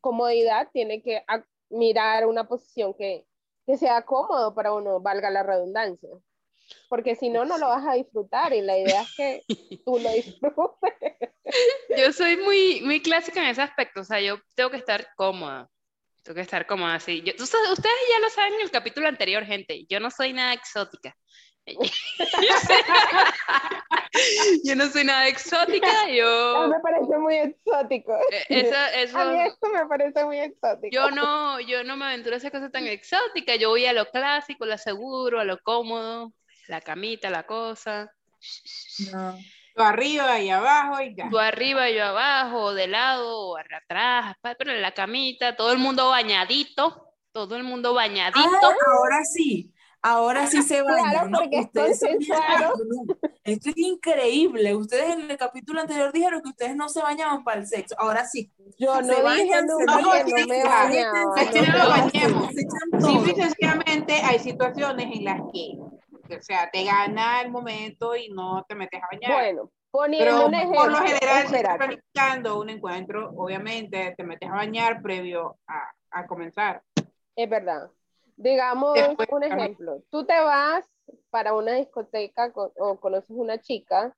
comodidad 0.00 0.68
tiene 0.72 1.02
que 1.02 1.22
mirar 1.70 2.26
una 2.26 2.48
posición 2.48 2.94
que, 2.94 3.26
que 3.66 3.76
sea 3.76 4.02
cómodo 4.04 4.54
para 4.54 4.72
uno, 4.74 5.00
valga 5.00 5.30
la 5.30 5.42
redundancia. 5.42 6.10
Porque 6.88 7.16
si 7.16 7.28
no, 7.28 7.44
no 7.44 7.58
lo 7.58 7.68
vas 7.68 7.86
a 7.86 7.94
disfrutar 7.94 8.52
y 8.52 8.60
la 8.60 8.78
idea 8.78 9.02
es 9.02 9.14
que 9.16 9.42
tú 9.84 9.98
lo 9.98 10.10
disfrutes. 10.10 10.94
Yo 11.96 12.12
soy 12.12 12.36
muy, 12.38 12.80
muy 12.82 13.00
clásica 13.00 13.40
en 13.40 13.48
ese 13.48 13.62
aspecto, 13.62 14.00
o 14.00 14.04
sea, 14.04 14.20
yo 14.20 14.38
tengo 14.56 14.70
que 14.70 14.78
estar 14.78 15.06
cómoda. 15.16 15.68
Tengo 16.24 16.34
que 16.34 16.40
estar 16.40 16.66
cómoda, 16.66 16.98
sí. 16.98 17.22
Yo, 17.22 17.32
ustedes 17.40 17.78
ya 18.10 18.18
lo 18.20 18.30
saben 18.30 18.54
en 18.54 18.62
el 18.62 18.70
capítulo 18.72 19.06
anterior, 19.06 19.44
gente. 19.44 19.86
Yo 19.88 20.00
no 20.00 20.10
soy 20.10 20.32
nada 20.32 20.54
exótica. 20.54 21.14
yo 24.64 24.76
no 24.76 24.86
soy 24.88 25.04
nada 25.04 25.28
exótica, 25.28 26.08
yo... 26.10 26.68
me 26.68 26.80
parece 26.80 27.18
muy 27.18 27.36
exótico. 27.36 28.16
eh, 28.30 28.44
Eso, 28.48 28.76
eso, 28.94 29.18
A 29.18 29.32
mí 29.32 29.40
esto 29.42 29.68
me 29.68 29.86
parece 29.86 30.24
muy 30.24 30.38
exótico. 30.38 30.88
yo 30.92 31.10
no, 31.10 31.60
yo 31.60 31.84
no 31.84 31.96
me 31.96 32.06
aventuro 32.06 32.34
a 32.34 32.38
esas 32.38 32.50
cosas 32.50 32.72
tan 32.72 32.86
exóticas, 32.86 33.58
yo 33.58 33.70
voy 33.70 33.86
a 33.86 33.92
lo 33.92 34.06
clásico, 34.06 34.66
lo 34.66 34.78
seguro, 34.78 35.40
a 35.40 35.44
lo 35.44 35.58
cómodo, 35.60 36.32
la 36.68 36.80
camita, 36.80 37.30
la 37.30 37.44
cosa. 37.44 38.12
No. 39.12 39.36
Tú 39.74 39.82
arriba 39.82 40.40
y 40.40 40.48
abajo 40.48 41.02
y 41.02 41.14
ya. 41.14 41.28
Tú 41.28 41.38
arriba, 41.38 41.90
yo 41.90 42.02
abajo, 42.04 42.72
de 42.72 42.86
lado, 42.88 43.50
o 43.50 43.56
atrás, 43.58 44.34
pero 44.58 44.72
en 44.72 44.80
la 44.80 44.92
camita, 44.94 45.54
todo 45.54 45.72
el 45.72 45.78
mundo 45.78 46.08
bañadito, 46.08 47.10
todo 47.32 47.56
el 47.56 47.64
mundo 47.64 47.92
bañadito. 47.92 48.40
Ah, 48.62 48.74
ahora 48.86 49.22
sí, 49.24 49.74
ahora 50.00 50.46
sí 50.46 50.62
se 50.62 50.80
bañan. 50.80 51.10
Claro, 51.10 51.28
¿no? 51.28 51.38
porque 51.40 51.58
estoy 51.58 51.90
Ustedes. 51.90 52.18
Esto 53.44 53.70
es 53.70 53.76
increíble. 53.76 54.74
Ustedes 54.74 55.10
en 55.10 55.30
el 55.30 55.36
capítulo 55.36 55.80
anterior 55.82 56.10
dijeron 56.10 56.40
que 56.42 56.48
ustedes 56.48 56.74
no 56.74 56.88
se 56.88 57.02
bañaban 57.02 57.44
para 57.44 57.60
el 57.60 57.66
sexo. 57.66 57.94
Ahora 57.98 58.24
sí. 58.26 58.50
Yo 58.78 59.00
no 59.02 59.14
se 59.14 59.42
dije 59.42 59.62
nunca 59.62 60.00
No, 60.00 60.12
que 60.24 60.32
no 60.32 60.46
me 60.46 60.64
bañaba. 60.64 61.36
se 61.36 61.42
echan 61.42 63.02
Simple 63.02 63.32
y 63.32 63.34
todo. 63.34 63.44
sencillamente 63.44 64.14
hay 64.14 64.38
situaciones 64.38 65.06
en 65.14 65.24
las 65.24 65.40
que, 65.52 65.78
o 66.34 66.42
sea, 66.42 66.68
te 66.70 66.84
gana 66.84 67.40
el 67.42 67.50
momento 67.50 68.16
y 68.16 68.28
no 68.30 68.64
te 68.68 68.74
metes 68.74 69.00
a 69.02 69.06
bañar. 69.12 69.32
Bueno, 69.32 69.70
poniendo 69.90 70.36
Pero 70.36 70.46
un 70.48 70.54
ejemplo. 70.54 70.80
por 70.80 70.90
lo 70.90 70.98
general, 70.98 71.46
si 71.48 71.56
estás 71.56 71.76
planificando 71.76 72.60
un 72.60 72.70
encuentro, 72.70 73.30
obviamente 73.36 74.14
te 74.16 74.24
metes 74.24 74.48
a 74.48 74.54
bañar 74.54 75.02
previo 75.02 75.56
a, 75.66 75.90
a 76.10 76.26
comenzar. 76.26 76.82
Es 77.36 77.48
verdad. 77.48 77.90
Digamos 78.36 78.94
Después 78.94 79.28
un 79.30 79.44
ejemplo. 79.44 80.02
Tú 80.10 80.26
te 80.26 80.38
vas 80.40 80.84
para 81.30 81.54
una 81.54 81.72
discoteca 81.72 82.52
co- 82.52 82.72
o 82.76 82.98
conoces 82.98 83.30
una 83.30 83.58
chica, 83.58 84.14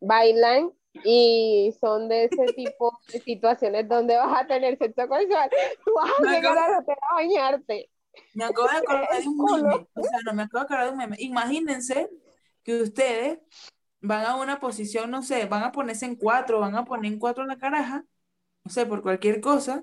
bailan 0.00 0.72
y 1.04 1.74
son 1.80 2.08
de 2.08 2.24
ese 2.24 2.46
tipo 2.56 2.98
de 3.12 3.20
situaciones 3.20 3.88
donde 3.88 4.16
vas 4.16 4.42
a 4.42 4.46
tener 4.46 4.76
sexo 4.76 5.06
sexual. 5.08 5.50
Tú 5.84 5.92
vas 5.94 6.10
a 6.18 6.30
llegar 6.32 6.58
al 6.58 6.80
hotel 6.82 6.96
a 7.10 7.14
bañarte. 7.14 7.90
Me 8.34 8.44
acabo 8.44 8.68
de 8.68 8.76
acordar 8.76 9.08
de 9.20 9.28
un 9.28 9.62
meme. 9.62 9.88
O 9.94 10.02
sea, 10.02 10.18
no 10.24 10.34
me 10.34 10.42
acabo 10.42 10.60
de 10.60 10.64
acordar 10.64 10.84
de 10.86 10.92
un 10.92 10.98
meme. 10.98 11.16
Imagínense 11.18 12.10
que 12.62 12.82
ustedes 12.82 13.38
van 14.00 14.24
a 14.26 14.36
una 14.36 14.60
posición, 14.60 15.10
no 15.10 15.22
sé, 15.22 15.46
van 15.46 15.62
a 15.62 15.72
ponerse 15.72 16.06
en 16.06 16.16
cuatro, 16.16 16.60
van 16.60 16.76
a 16.76 16.84
poner 16.84 17.12
en 17.12 17.18
cuatro 17.18 17.46
la 17.46 17.56
caraja, 17.56 18.04
no 18.64 18.70
sé, 18.70 18.86
por 18.86 19.02
cualquier 19.02 19.40
cosa. 19.40 19.82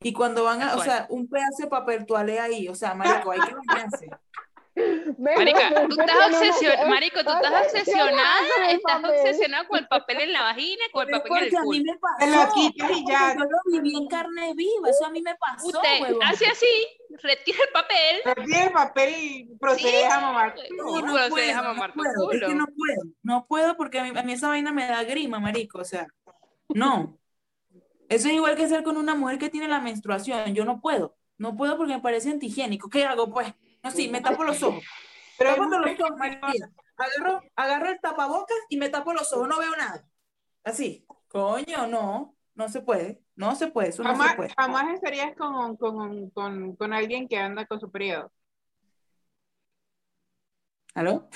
Y 0.00 0.12
cuando 0.12 0.44
van 0.44 0.62
a, 0.62 0.76
o 0.76 0.82
sea, 0.82 1.06
un 1.10 1.28
pedazo 1.28 1.64
de 1.64 1.68
papel 1.68 2.06
toalé 2.06 2.38
ahí, 2.38 2.68
o 2.68 2.74
sea, 2.74 2.94
marico, 2.94 3.30
hay 3.32 3.40
que 3.40 3.54
bañarse. 3.54 4.10
Marica, 5.18 5.60
tú 5.88 6.00
estás 6.00 6.26
obsesionada, 6.28 6.88
marico, 6.88 7.24
tú 7.24 7.30
estás 7.30 7.66
obsesionada, 7.66 8.40
con 8.54 8.64
el 8.64 8.76
estás 8.76 9.00
papel. 9.02 9.10
obsesionada 9.20 9.68
con 9.68 9.78
el 9.78 9.88
papel 9.88 10.20
en 10.20 10.32
la 10.32 10.42
vagina, 10.42 10.84
con 10.92 11.06
el 11.06 11.10
papel 11.10 11.32
en 11.36 11.44
el 11.44 11.50
porque 11.50 11.56
a 11.56 11.60
mí 11.64 11.78
culo. 11.78 11.92
me 11.92 11.98
pasó. 11.98 12.16
Te 12.18 12.30
lo 12.30 12.52
quitas 12.52 12.90
y 12.96 13.06
ya. 13.06 13.34
Yo 13.34 13.44
lo 13.44 13.58
viví 13.72 13.96
en 13.96 14.06
carne 14.08 14.54
viva, 14.54 14.90
eso 14.90 15.06
a 15.06 15.10
mí 15.10 15.20
me 15.22 15.34
pasó, 15.36 15.66
Usted 15.66 16.16
hace 16.24 16.46
así, 16.46 16.66
retira 17.22 17.58
el 17.66 17.72
papel, 17.72 18.16
Retira 18.24 18.64
el 18.64 18.72
papel 18.72 19.14
y 19.18 19.44
procedes 19.58 20.10
a 20.10 20.20
mamar. 20.20 20.54
No, 20.76 20.84
culo, 20.84 21.28
puedo, 21.28 21.54
no 21.56 21.62
mamar 21.62 21.92
puedo, 21.94 22.32
es 22.32 22.40
que 22.40 22.46
culo. 22.46 22.54
no 22.58 22.66
puedo, 22.66 23.02
no 23.22 23.46
puedo 23.46 23.76
porque 23.76 23.98
a 24.00 24.04
mí, 24.04 24.12
a 24.18 24.22
mí 24.22 24.32
esa 24.32 24.48
vaina 24.48 24.72
me 24.72 24.86
da 24.86 25.02
grima, 25.04 25.38
marico, 25.40 25.78
o 25.80 25.84
sea, 25.84 26.06
no. 26.68 27.18
Eso 28.08 28.28
es 28.28 28.34
igual 28.34 28.56
que 28.56 28.64
hacer 28.64 28.82
con 28.82 28.96
una 28.96 29.14
mujer 29.14 29.38
que 29.38 29.50
tiene 29.50 29.68
la 29.68 29.80
menstruación, 29.80 30.54
yo 30.54 30.64
no 30.64 30.80
puedo, 30.80 31.16
no 31.36 31.56
puedo 31.56 31.76
porque 31.76 31.94
me 31.94 32.00
parece 32.00 32.30
antihigiénico, 32.30 32.88
¿qué 32.88 33.04
hago 33.04 33.30
pues? 33.30 33.52
No, 33.82 33.90
sí, 33.90 34.08
me 34.08 34.20
tapo 34.20 34.44
los 34.44 34.62
ojos, 34.62 34.82
Pero 35.38 35.54
Tápate 35.54 35.78
los 35.78 36.00
ojos, 36.00 36.10
no- 36.10 36.16
María, 36.16 36.70
agarro, 36.96 37.42
agarro 37.56 37.90
el 37.90 38.00
tapabocas 38.00 38.58
y 38.68 38.76
me 38.76 38.88
tapo 38.88 39.12
los 39.12 39.32
ojos, 39.32 39.48
no 39.48 39.58
veo 39.58 39.74
nada, 39.76 40.04
así, 40.64 41.06
coño, 41.28 41.86
no, 41.86 42.34
no 42.54 42.68
se 42.68 42.80
puede, 42.80 43.20
no 43.36 43.54
se 43.54 43.68
puede, 43.68 43.90
eso 43.90 44.02
no 44.02 44.10
se 44.10 44.16
Jamás, 44.16 44.36
puede. 44.36 44.54
jamás 44.56 44.94
estarías 44.94 45.36
con, 45.36 45.76
con, 45.76 46.30
con, 46.30 46.74
con 46.76 46.92
alguien 46.92 47.28
que 47.28 47.38
anda 47.38 47.66
con 47.66 47.78
su 47.80 47.90
periodo. 47.90 48.32
¿Aló? 50.94 51.28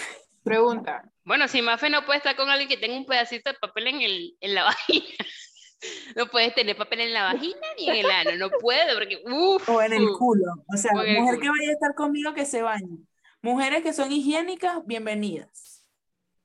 Pregunta. 0.43 1.09
Bueno, 1.25 1.47
si 1.47 1.63
Mafe 1.63 1.89
no 1.89 2.05
puede 2.05 2.17
estar 2.19 2.35
con 2.35 2.51
alguien 2.51 2.69
que 2.69 2.77
tenga 2.77 2.97
un 2.97 3.07
pedacito 3.07 3.53
de 3.53 3.59
papel 3.61 3.87
en, 3.87 4.01
el, 4.03 4.37
en 4.41 4.55
la 4.55 4.65
vagina. 4.65 5.07
No 6.17 6.27
puedes 6.27 6.55
tener 6.55 6.77
papel 6.77 7.01
en 7.01 7.13
la 7.13 7.25
vagina 7.33 7.67
ni 7.77 7.89
en 7.89 7.97
el 7.97 8.11
ano, 8.11 8.37
no 8.37 8.51
puedo 8.59 8.95
porque 8.95 9.23
uff. 9.25 9.69
O 9.69 9.83
en 9.83 9.93
el 9.93 10.09
culo, 10.19 10.53
o 10.73 10.77
sea, 10.77 10.93
O 10.93 11.21
mujer 11.21 11.41
que 11.41 11.51
vaya 11.51 11.71
a 11.71 11.73
estar 11.73 11.95
conmigo 11.95 12.35
que 12.35 12.45
se 12.45 12.63
bañe. 12.63 12.99
Mujeres 13.41 13.83
que 13.83 13.93
son 13.93 14.13
higiénicas, 14.13 14.87
bienvenidas. 14.87 15.85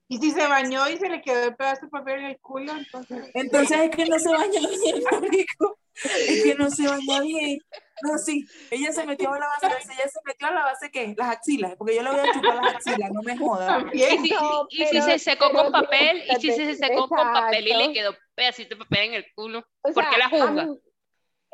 Y 0.10 0.20
si 0.20 0.32
se 0.32 0.48
bañó 0.48 0.90
y 0.90 0.98
se 0.98 1.10
le 1.10 1.22
quedó 1.22 1.44
el 1.44 1.56
pedazo 1.56 1.86
de 1.86 1.90
papel 1.90 2.20
en 2.20 2.26
el 2.28 2.40
culo, 2.40 2.72
entonces. 2.72 3.30
Entonces 3.34 3.78
es 3.78 3.90
que 3.96 4.06
no 4.06 4.18
se 4.18 4.30
baña 4.30 4.60
bien, 4.84 5.04
marico. 5.12 5.78
Es 6.28 6.44
que 6.44 6.56
no 6.56 6.70
se 6.70 6.88
baña 6.88 7.22
bien. 7.22 7.60
No, 8.04 8.18
sí. 8.20 8.46
Ella 8.70 8.92
se 8.92 9.06
metió 9.06 9.34
a 9.34 9.40
la 9.40 9.48
base, 9.48 9.66
ella 9.68 10.08
se 10.08 10.20
metió 10.24 10.48
a 10.48 10.52
la 10.52 10.64
base, 10.64 10.92
¿qué? 10.92 11.16
Las 11.18 11.30
axilas, 11.30 11.76
porque 11.78 11.96
yo 11.96 12.04
le 12.04 12.12
voy 12.12 12.20
a 12.20 12.34
chupar 12.34 12.56
las 12.64 12.76
axilas, 12.76 13.12
no 13.12 13.22
me 13.24 13.36
jodas. 13.38 13.86
Y 13.92 14.00
si, 14.00 14.30
No, 14.30 14.68
y 14.70 14.86
si 14.86 14.92
pero- 14.92 15.06
se 15.06 15.20
secó 15.20 15.48
pero 15.52 15.64
con 15.64 15.72
papel, 15.72 16.24
y 16.30 16.36
si 16.40 16.52
se 16.52 16.76
secó 16.76 17.08
con 17.08 17.18
papel 17.18 17.66
y 17.66 17.70
le 17.70 17.76
exacto. 17.76 17.94
quedó 17.94 18.16
pedacito 18.36 18.76
de 18.76 18.84
papel 18.86 19.00
en 19.06 19.14
el 19.16 19.26
culo. 19.34 19.60
O 19.82 19.92
¿Por 19.92 20.04
sea, 20.04 20.12
qué 20.12 20.18
la 20.20 20.30
juzga? 20.30 20.68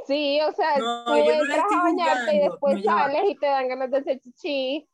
Sí, 0.05 0.41
o 0.41 0.51
sea, 0.51 0.77
No, 0.79 1.05
tú 1.05 1.11
no 1.11 1.17
entras 1.17 1.59
estoy 1.59 1.77
a 1.77 1.81
bañarte 1.81 2.35
y 2.35 2.39
después 2.39 2.75
no, 2.77 2.83
sales 2.83 3.21
y 3.29 3.35
te 3.35 3.45
dan 3.45 3.67
ganas 3.69 3.91
de 3.91 3.97
hacer 3.99 4.19
chichi. 4.19 4.89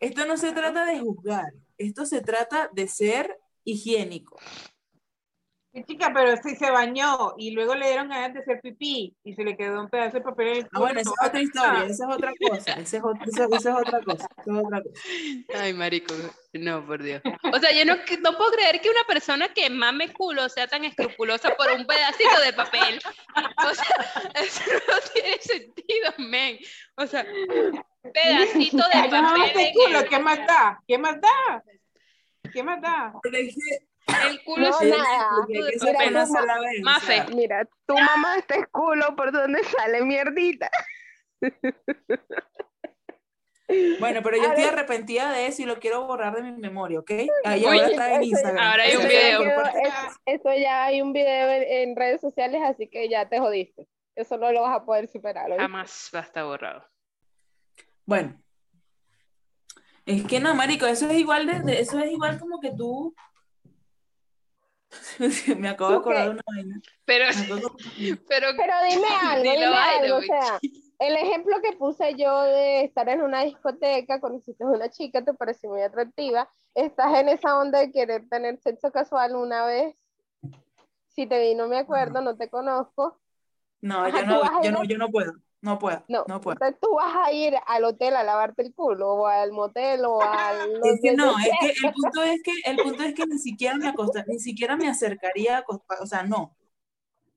Esto 0.00 0.24
no 0.24 0.36
se 0.38 0.52
trata 0.52 0.86
de 0.86 0.98
juzgar, 1.00 1.52
esto 1.76 2.06
se 2.06 2.22
trata 2.22 2.70
de 2.72 2.88
ser 2.88 3.38
higiénico. 3.64 4.38
Sí, 5.74 5.82
chica, 5.88 6.12
pero 6.14 6.36
si 6.36 6.54
se 6.54 6.70
bañó 6.70 7.34
y 7.36 7.50
luego 7.50 7.74
le 7.74 7.88
dieron 7.88 8.08
ganas 8.08 8.32
de 8.32 8.40
hacer 8.40 8.60
pipí 8.60 9.12
y 9.24 9.34
se 9.34 9.42
le 9.42 9.56
quedó 9.56 9.80
un 9.80 9.88
pedazo 9.90 10.18
de 10.18 10.22
papel 10.22 10.46
en 10.46 10.56
el 10.58 10.64
Ah, 10.66 10.68
culo. 10.70 10.80
bueno, 10.84 11.00
esa 11.00 11.10
es 11.10 11.28
otra 11.28 11.42
historia, 11.42 11.84
esa 11.84 12.04
es 12.08 12.14
otra 12.14 12.32
cosa, 12.40 12.72
esa 12.74 12.96
es, 12.98 13.02
ot- 13.02 13.20
esa- 13.26 13.44
esa 13.56 13.70
es 13.70 13.76
otra 13.76 14.00
cosa, 14.04 14.28
esa 14.40 14.50
es 14.52 14.64
otra 14.64 14.82
cosa. 14.82 15.60
Ay, 15.64 15.72
marico, 15.74 16.14
no, 16.52 16.86
por 16.86 17.02
Dios. 17.02 17.20
O 17.52 17.58
sea, 17.58 17.72
yo 17.72 17.84
no, 17.84 17.96
no 17.96 18.36
puedo 18.36 18.52
creer 18.52 18.80
que 18.80 18.88
una 18.90 19.02
persona 19.08 19.48
que 19.48 19.68
mame 19.68 20.12
culo 20.12 20.48
sea 20.48 20.68
tan 20.68 20.84
escrupulosa 20.84 21.56
por 21.56 21.68
un 21.72 21.84
pedacito 21.86 22.40
de 22.44 22.52
papel. 22.52 23.00
O 23.68 23.74
sea, 23.74 24.32
eso 24.44 24.62
no 24.88 24.94
tiene 25.12 25.38
sentido, 25.40 26.14
men. 26.18 26.56
O 26.96 27.06
sea, 27.08 27.26
pedacito 28.12 28.76
de 28.76 28.94
Ay, 28.94 29.10
no, 29.10 29.22
papel 29.34 29.50
en 29.60 29.74
culo, 29.74 30.04
¿qué 30.08 30.18
más 30.20 30.38
da? 30.46 30.80
¿Qué 30.86 30.98
más 30.98 31.20
da? 31.20 31.64
¿Qué 32.52 32.62
más 32.62 32.80
da? 32.80 33.12
El 34.30 34.42
culo 34.44 34.68
No, 34.70 34.80
es 34.80 34.88
nada. 34.90 35.28
que 35.46 35.60
Mira, 35.80 36.26
Mafe. 36.82 37.24
Mira, 37.34 37.68
tu 37.86 37.94
mamá 37.94 38.36
este 38.38 38.58
es 38.60 38.66
culo 38.70 39.14
por 39.16 39.32
donde 39.32 39.62
sale 39.64 40.02
mierdita. 40.04 40.70
Bueno, 43.98 44.20
pero 44.22 44.36
yo 44.36 44.42
A 44.42 44.46
estoy 44.48 44.64
ver. 44.64 44.72
arrepentida 44.74 45.32
de 45.32 45.46
eso 45.46 45.62
y 45.62 45.64
lo 45.64 45.78
quiero 45.80 46.06
borrar 46.06 46.34
de 46.36 46.42
mi 46.42 46.52
memoria, 46.52 47.00
¿ok? 47.00 47.10
Ahí 47.44 47.64
ahora 47.64 47.86
está 47.86 48.14
en 48.14 48.24
Instagram. 48.24 48.62
ahora 48.62 48.82
hay 48.84 48.96
un 48.96 49.08
video. 49.08 49.42
eso 50.26 50.54
ya 50.54 50.84
hay 50.84 51.00
un 51.00 51.12
video 51.14 51.50
en, 51.50 51.62
en 51.90 51.96
redes 51.96 52.20
sociales, 52.20 52.60
así 52.62 52.88
que 52.88 53.08
ya 53.08 53.26
te 53.28 53.38
jodiste. 53.40 53.88
Eso 54.14 54.36
no 54.36 54.52
lo 54.52 54.60
vas 54.62 54.76
a 54.76 54.84
poder 54.84 55.08
superar. 55.08 55.46
¿oíste? 55.46 55.62
jamás 55.62 56.10
va 56.14 56.18
a 56.20 56.22
estar 56.22 56.44
borrado. 56.44 56.86
Bueno. 58.04 58.38
Es 60.04 60.24
que 60.26 60.38
no, 60.40 60.54
marico, 60.54 60.84
eso 60.84 61.08
es 61.08 61.16
igual 61.16 61.46
de, 61.46 61.60
de- 61.60 61.80
eso 61.80 61.98
es 61.98 62.12
igual 62.12 62.38
como 62.38 62.60
que 62.60 62.70
tú. 62.76 63.14
Me 65.58 65.68
acabo 65.68 65.90
de 65.90 65.96
acordar 65.96 66.24
de 66.24 66.30
una 66.30 66.42
vaina. 66.46 66.80
Pero, 67.04 67.24
pero, 68.28 68.48
Pero 68.56 68.74
dime 68.90 69.08
algo, 69.22 69.42
dime 69.42 70.12
o 70.12 70.22
sea, 70.22 70.58
el 70.98 71.16
ejemplo 71.16 71.56
que 71.62 71.76
puse 71.76 72.14
yo 72.16 72.42
de 72.42 72.84
estar 72.84 73.08
en 73.08 73.22
una 73.22 73.42
discoteca, 73.42 74.20
conociste 74.20 74.64
a 74.64 74.68
una 74.68 74.90
chica, 74.90 75.24
te 75.24 75.34
pareció 75.34 75.70
muy 75.70 75.82
atractiva, 75.82 76.48
estás 76.74 77.14
en 77.18 77.28
esa 77.28 77.58
onda 77.58 77.80
de 77.80 77.92
querer 77.92 78.28
tener 78.28 78.58
sexo 78.58 78.90
casual 78.90 79.36
una 79.36 79.66
vez, 79.66 79.94
si 81.08 81.26
te 81.26 81.40
vi 81.40 81.54
no 81.54 81.68
me 81.68 81.78
acuerdo, 81.78 82.20
no 82.20 82.36
te 82.36 82.48
conozco, 82.48 83.18
No, 83.80 84.04
Ajá, 84.04 84.20
yo 84.20 84.26
no, 84.26 84.62
yo 84.62 84.72
no, 84.72 84.84
yo 84.84 84.98
no 84.98 85.08
puedo. 85.08 85.32
No 85.64 85.78
puedo. 85.78 86.04
no, 86.08 86.24
No 86.28 86.40
puedo. 86.42 86.54
entonces 86.56 86.78
tú 86.78 86.94
vas 86.94 87.14
a 87.26 87.32
ir 87.32 87.54
al 87.66 87.84
hotel 87.84 88.14
a 88.16 88.22
lavarte 88.22 88.62
el 88.62 88.74
culo, 88.74 89.14
o 89.14 89.26
al 89.26 89.50
motel, 89.50 90.04
o 90.04 90.20
al... 90.22 90.58
Es 90.84 91.00
que 91.02 91.14
no, 91.14 91.34
es 91.38 91.48
que 91.58 91.86
el 91.86 91.92
punto 91.94 92.22
es 92.22 92.42
que 92.42 92.52
el 92.66 92.76
punto 92.76 93.02
es 93.02 93.14
que 93.14 93.26
ni 93.26 93.38
siquiera 93.38 93.74
me 93.76 93.88
acosta, 93.88 94.24
ni 94.26 94.38
siquiera 94.38 94.76
me 94.76 94.88
acercaría 94.88 95.56
a 95.56 95.60
acostar, 95.60 95.98
o 96.02 96.06
sea, 96.06 96.22
no. 96.22 96.54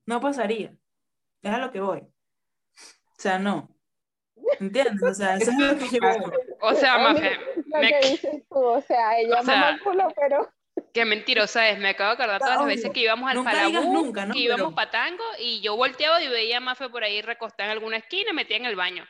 No 0.05 0.19
pasaría. 0.19 0.75
Es 1.41 1.51
a 1.53 1.57
lo 1.57 1.71
que 1.71 1.79
voy. 1.79 1.99
O 2.01 3.17
sea, 3.17 3.39
no. 3.39 3.69
¿Entiendes? 4.59 5.01
O 5.03 5.13
sea, 5.13 5.35
eso 5.37 5.51
es 5.51 5.57
lo 5.57 5.77
que 5.77 5.87
yo 5.89 5.99
voy. 6.01 6.31
o 6.61 6.73
sea, 6.73 6.97
Mafe, 6.97 7.31
lo 7.65 7.79
me- 7.79 7.87
que 7.89 8.09
dices 8.09 8.43
tú, 8.49 8.59
o 8.59 8.81
sea, 8.81 9.17
ella 9.19 9.39
O 9.39 9.43
sea, 9.43 9.55
mama 9.55 9.69
el 9.71 9.79
culo, 9.81 10.07
pero... 10.15 10.49
Qué 10.97 11.05
mentirosa 11.05 11.69
es, 11.69 11.77
me 11.77 11.89
acabo 11.89 12.09
de 12.09 12.13
acordar 12.15 12.39
todas 12.39 12.55
las 12.55 12.63
Obvio. 12.65 12.75
veces 12.75 12.91
que 12.91 13.01
íbamos 13.01 13.29
al 13.29 13.35
nunca, 13.35 14.25
¿no? 14.25 14.33
que 14.33 14.39
íbamos 14.39 14.73
Pero- 14.73 14.75
pa' 14.75 14.89
tango 14.89 15.23
y 15.39 15.61
yo 15.61 15.75
volteaba 15.75 16.23
y 16.23 16.27
veía 16.27 16.57
a 16.57 16.59
Mafe 16.59 16.89
por 16.89 17.03
ahí 17.03 17.21
recostada 17.21 17.65
en 17.65 17.73
alguna 17.73 17.97
esquina 17.97 18.31
y 18.31 18.33
metía 18.33 18.57
en 18.57 18.65
el 18.65 18.75
baño. 18.75 19.05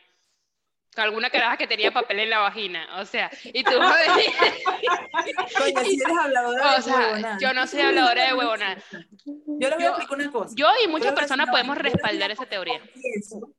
alguna 0.98 1.30
caraja 1.30 1.56
que 1.56 1.66
tenía 1.66 1.94
papel 1.94 2.20
en 2.20 2.30
la 2.30 2.40
vagina, 2.40 2.90
o 3.00 3.06
sea, 3.06 3.32
y 3.46 3.64
tú 3.64 3.72
Coño, 5.58 5.86
si 5.86 6.02
eres 6.02 6.18
habladora 6.22 6.72
o 6.72 6.76
de 6.76 6.82
sea, 6.82 7.38
yo 7.40 7.54
no 7.54 7.66
soy 7.68 7.80
habladora 7.82 8.28
de 8.28 8.34
huevonada. 8.34 8.84
Yo 9.26 9.70
les 9.70 9.76
voy 9.76 9.84
a 9.86 9.88
explicar 9.90 10.18
una 10.20 10.32
cosa. 10.32 10.56
Yo 10.58 10.68
y 10.84 10.88
muchas 10.90 10.90
Yo 10.90 10.92
les 10.92 11.02
voy 11.06 11.08
a 11.12 11.16
personas 11.16 11.46
decir, 11.46 11.52
podemos 11.52 11.78
no, 11.78 11.84
respaldar 11.84 12.32
esa 12.32 12.46
teoría. 12.48 12.80
confieso, 12.82 13.54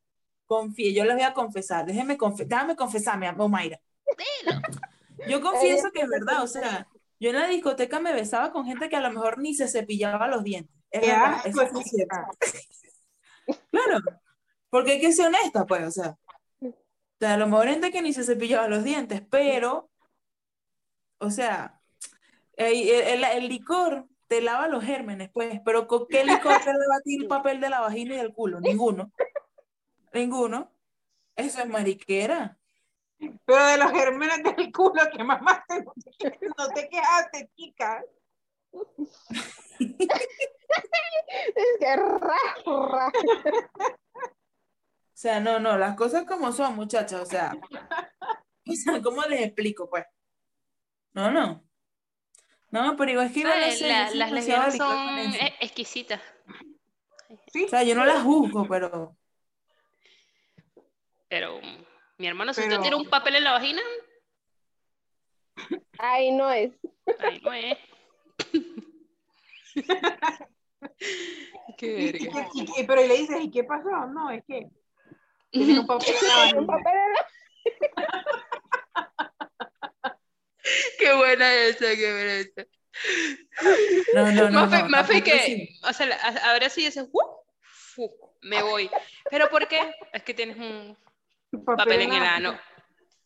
confíe, 0.44 0.92
yo 0.92 1.04
les 1.06 1.14
voy 1.14 1.24
a 1.24 1.32
confesar, 1.32 1.86
déjenme 1.86 2.18
confe 2.18 2.44
déjame 2.44 2.76
confesarme, 2.76 3.30
Omaira. 3.38 3.80
Yo 5.26 5.40
confieso 5.40 5.90
que 5.92 6.02
es 6.02 6.08
verdad, 6.08 6.42
o 6.42 6.46
sea, 6.46 6.86
yo 7.20 7.30
en 7.30 7.36
la 7.36 7.46
discoteca 7.48 8.00
me 8.00 8.12
besaba 8.12 8.52
con 8.52 8.66
gente 8.66 8.88
que 8.88 8.96
a 8.96 9.00
lo 9.00 9.10
mejor 9.10 9.38
ni 9.38 9.54
se 9.54 9.68
cepillaba 9.68 10.28
los 10.28 10.44
dientes. 10.44 10.74
Es 10.90 11.00
Qué 11.00 11.06
verdad, 11.08 11.34
asco, 11.44 11.62
eso 11.62 11.80
es 11.80 11.90
cierto. 11.90 12.16
Claro, 13.70 14.00
porque 14.68 14.92
hay 14.92 15.00
que 15.00 15.12
ser 15.12 15.28
honesta, 15.28 15.64
pues, 15.64 15.82
o 15.86 15.90
sea, 15.90 16.18
o 16.60 16.74
sea, 17.18 17.34
a 17.34 17.36
lo 17.38 17.46
mejor 17.46 17.68
gente 17.68 17.90
que 17.90 18.02
ni 18.02 18.12
se 18.12 18.22
cepillaba 18.24 18.68
los 18.68 18.84
dientes, 18.84 19.22
pero, 19.30 19.90
o 21.18 21.30
sea, 21.30 21.80
el, 22.56 22.88
el- 22.88 23.24
el 23.24 23.48
licor 23.48 24.06
te 24.26 24.42
lava 24.42 24.68
los 24.68 24.84
gérmenes, 24.84 25.30
pues, 25.32 25.60
pero 25.64 25.86
¿con 25.86 26.06
qué 26.08 26.24
licor 26.24 26.58
te 26.60 26.66
lava 26.72 27.00
el 27.06 27.26
papel 27.26 27.60
de 27.60 27.70
la 27.70 27.80
vagina 27.80 28.14
y 28.14 28.18
del 28.18 28.34
culo? 28.34 28.60
Ninguno. 28.60 29.10
Ninguno. 30.12 30.70
Eso 31.34 31.60
es 31.60 31.68
mariquera. 31.68 32.57
Pero 33.18 33.66
de 33.66 33.78
los 33.78 33.90
gérmenes 33.92 34.42
del 34.42 34.72
culo 34.72 35.02
que 35.12 35.24
mamá 35.24 35.64
te- 35.66 35.82
no 35.82 36.68
te 36.74 36.88
quejaste, 36.88 37.50
chica. 37.56 38.02
Es 39.78 41.76
que 41.80 41.96
ra, 41.96 42.18
ra. 42.64 43.12
O 44.18 45.20
sea, 45.20 45.40
no, 45.40 45.58
no, 45.58 45.76
las 45.76 45.96
cosas 45.96 46.24
como 46.24 46.52
son, 46.52 46.76
muchachas, 46.76 47.20
o 47.20 47.26
sea, 47.26 47.52
o 48.66 48.72
sea, 48.72 49.02
¿cómo 49.02 49.22
les 49.22 49.40
explico, 49.42 49.88
pues? 49.90 50.04
No, 51.12 51.30
no. 51.30 51.64
No, 52.70 52.96
pero 52.96 53.10
igual 53.12 53.26
es 53.28 53.32
que 53.32 53.42
no 53.42 53.48
La- 53.48 54.10
las 54.14 54.30
lesbianas 54.30 54.76
son 54.76 55.18
eh, 55.18 55.54
exquisitas. 55.60 56.20
Sí, 57.52 57.64
O 57.64 57.68
sea, 57.68 57.82
yo 57.82 57.94
no 57.94 58.04
las 58.04 58.22
juzgo, 58.22 58.66
pero 58.68 59.16
Pero, 61.28 61.60
mi 62.18 62.26
hermano, 62.26 62.52
si 62.52 62.60
Pero- 62.60 62.72
usted 62.74 62.82
tiene 62.82 62.96
un 62.96 63.08
papel 63.08 63.36
en 63.36 63.44
la 63.44 63.52
vagina, 63.52 63.80
Ahí 65.98 66.30
no 66.32 66.50
es. 66.52 66.72
ahí 67.20 67.40
no 67.42 67.52
es. 67.52 67.78
Qué 71.76 71.86
Y- 71.86 72.08
y- 72.08 72.12
verga. 72.28 72.48
y- 72.54 72.80
y- 72.80 72.84
pero 72.86 73.04
y 73.04 73.08
le 73.08 73.16
dices, 73.18 73.36
¿y 73.40 73.50
qué 73.50 73.64
pasó? 73.64 73.88
No, 74.12 74.30
es 74.30 74.44
que 74.46 74.68
tiene 75.50 75.80
un 75.80 75.86
papel 75.86 76.14
en 76.20 76.28
la 76.28 76.58
Un 76.60 76.66
vagina. 76.66 76.84
papel 76.84 76.94
en 76.96 77.12
la- 77.14 77.28
Qué 80.98 81.14
buena 81.14 81.54
esa, 81.54 81.86
qué 81.96 82.12
buena 82.12 82.34
esa. 82.34 82.66
no, 84.14 84.32
no, 84.32 84.50
no. 84.50 84.60
Mafe, 84.66 84.82
no, 84.82 84.88
Mafe 84.88 85.12
tampoco 85.14 85.24
que, 85.24 85.32
así. 85.40 85.80
o 85.88 85.92
sea, 85.92 86.50
ahora 86.50 86.68
sí 86.68 86.84
dices, 86.84 87.08
"Uh, 87.12 87.20
fu, 87.60 88.10
me 88.42 88.62
voy. 88.62 88.90
¿Pero 89.30 89.48
por 89.50 89.66
qué? 89.68 89.92
Es 90.12 90.22
que 90.24 90.34
tienes 90.34 90.56
un 90.56 90.96
papel 91.64 92.02
en 92.02 92.12
el 92.12 92.22
ano. 92.22 92.58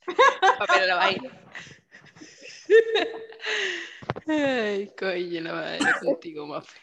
Papel 0.59 0.83
en 0.83 0.89
la 0.89 0.95
vaina. 0.97 1.31
Ay, 4.27 4.93
coño, 4.99 5.41
la 5.41 5.53
madre 5.53 5.79
contigo, 6.01 6.47
Mafe. 6.47 6.79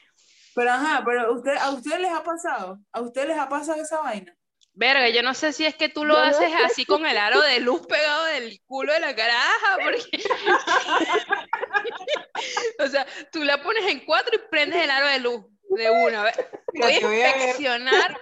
Pero 0.55 0.71
ajá, 0.71 1.03
pero 1.05 1.33
usted, 1.33 1.55
a 1.57 1.71
ustedes 1.71 1.99
les 1.99 2.11
ha 2.11 2.23
pasado, 2.23 2.79
a 2.91 3.01
ustedes 3.01 3.27
les 3.29 3.37
ha 3.37 3.49
pasado 3.49 3.81
esa 3.81 4.01
vaina. 4.01 4.35
Verga, 4.73 5.09
yo 5.09 5.23
no 5.23 5.33
sé 5.33 5.51
si 5.51 5.65
es 5.65 5.75
que 5.75 5.89
tú 5.89 6.05
lo 6.05 6.13
Yo 6.13 6.19
no 6.21 6.25
haces 6.27 6.51
así 6.65 6.85
con 6.85 7.05
el 7.05 7.17
aro 7.17 7.41
de 7.41 7.59
luz 7.59 7.85
pegado 7.85 8.23
del 8.25 8.61
culo 8.65 8.93
de 8.93 8.99
la 9.01 9.15
caraja, 9.15 9.77
porque... 9.83 10.23
o 12.79 12.87
sea, 12.87 13.05
tú 13.31 13.43
la 13.43 13.61
pones 13.61 13.85
en 13.91 14.05
cuatro 14.05 14.33
y 14.35 14.49
prendes 14.49 14.81
el 14.81 14.89
aro 14.89 15.07
de 15.07 15.19
luz 15.19 15.45
de 15.69 15.89
una 15.89 16.31
Voy 16.73 16.93
a 16.93 16.99
voy 17.01 17.03
a 17.03 17.09
ver. 17.09 17.35
inspeccionar 17.35 18.17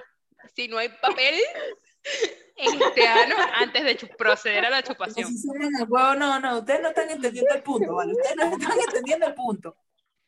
si 0.55 0.67
no 0.67 0.79
hay 0.79 0.89
papel 0.89 1.35
en 2.55 2.81
este 2.81 3.07
ano 3.07 3.35
antes 3.53 3.83
de 3.83 3.95
proceder 4.17 4.65
a 4.65 4.69
la 4.69 4.81
chupación. 4.83 5.29
Huevo, 5.87 6.15
no, 6.15 6.39
no, 6.39 6.59
ustedes 6.59 6.81
no 6.81 6.89
están 6.89 7.09
entendiendo 7.09 7.53
el 7.53 7.63
punto, 7.63 7.93
¿vale? 7.95 8.13
Ustedes 8.13 8.35
no 8.35 8.43
están 8.57 8.79
entendiendo 8.79 9.27
el 9.27 9.33
punto. 9.35 9.77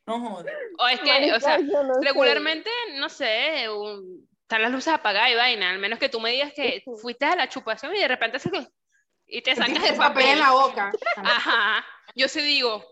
No 0.05 0.19
jodas. 0.19 0.53
O 0.79 0.87
es 0.87 0.99
que, 1.01 1.09
o 1.09 1.13
Marica, 1.13 1.39
sea, 1.39 1.59
yo 1.59 1.83
no 1.83 1.93
sé. 1.95 1.99
regularmente, 2.03 2.69
no 2.95 3.09
sé, 3.09 3.69
un- 3.69 4.27
están 4.41 4.61
las 4.63 4.71
luces 4.71 4.91
apagadas 4.93 5.29
y 5.31 5.35
vaina, 5.35 5.69
al 5.69 5.77
menos 5.79 5.99
que 5.99 6.09
tú 6.09 6.19
me 6.19 6.31
digas 6.31 6.51
que 6.53 6.83
fuiste 6.99 7.25
a 7.25 7.35
la 7.35 7.47
chupación 7.49 7.95
y 7.95 7.99
de 7.99 8.07
repente 8.07 8.39
se... 8.39 8.49
y 9.27 9.41
te 9.43 9.55
sacas 9.55 9.83
el 9.83 9.91
el 9.91 9.95
papel 9.95 10.25
en 10.25 10.39
la 10.39 10.51
boca. 10.51 10.91
Ajá. 11.17 11.85
Yo 12.15 12.27
sí 12.27 12.41
digo, 12.41 12.83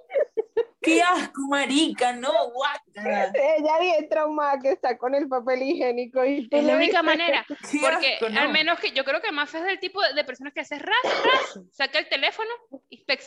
¡Qué 0.88 1.02
asco, 1.02 1.42
marica! 1.50 2.14
No, 2.14 2.32
guácala. 2.52 3.32
Ella 3.34 3.80
bien 3.80 4.10
traumada 4.10 4.60
que 4.60 4.72
está 4.72 4.98
con 4.98 5.14
el 5.16 5.28
papel 5.28 5.62
higiénico 5.64 6.24
y 6.26 6.48
es 6.52 6.64
la 6.64 6.76
única 6.76 7.02
dices- 7.02 7.04
manera. 7.04 7.46
Qué 7.72 7.80
Porque 7.82 8.14
asco, 8.16 8.30
no. 8.30 8.40
al 8.42 8.50
menos 8.52 8.80
que 8.80 8.92
yo 8.92 9.04
creo 9.04 9.22
que 9.22 9.32
más 9.32 9.54
es 9.54 9.64
del 9.64 9.80
tipo 9.80 10.02
de 10.02 10.24
personas 10.24 10.54
que 10.54 10.62
haces 10.62 10.82
ras, 10.82 10.96
ras, 11.04 11.60
saca 11.72 12.00
el 12.00 12.10
teléfono, 12.10 12.50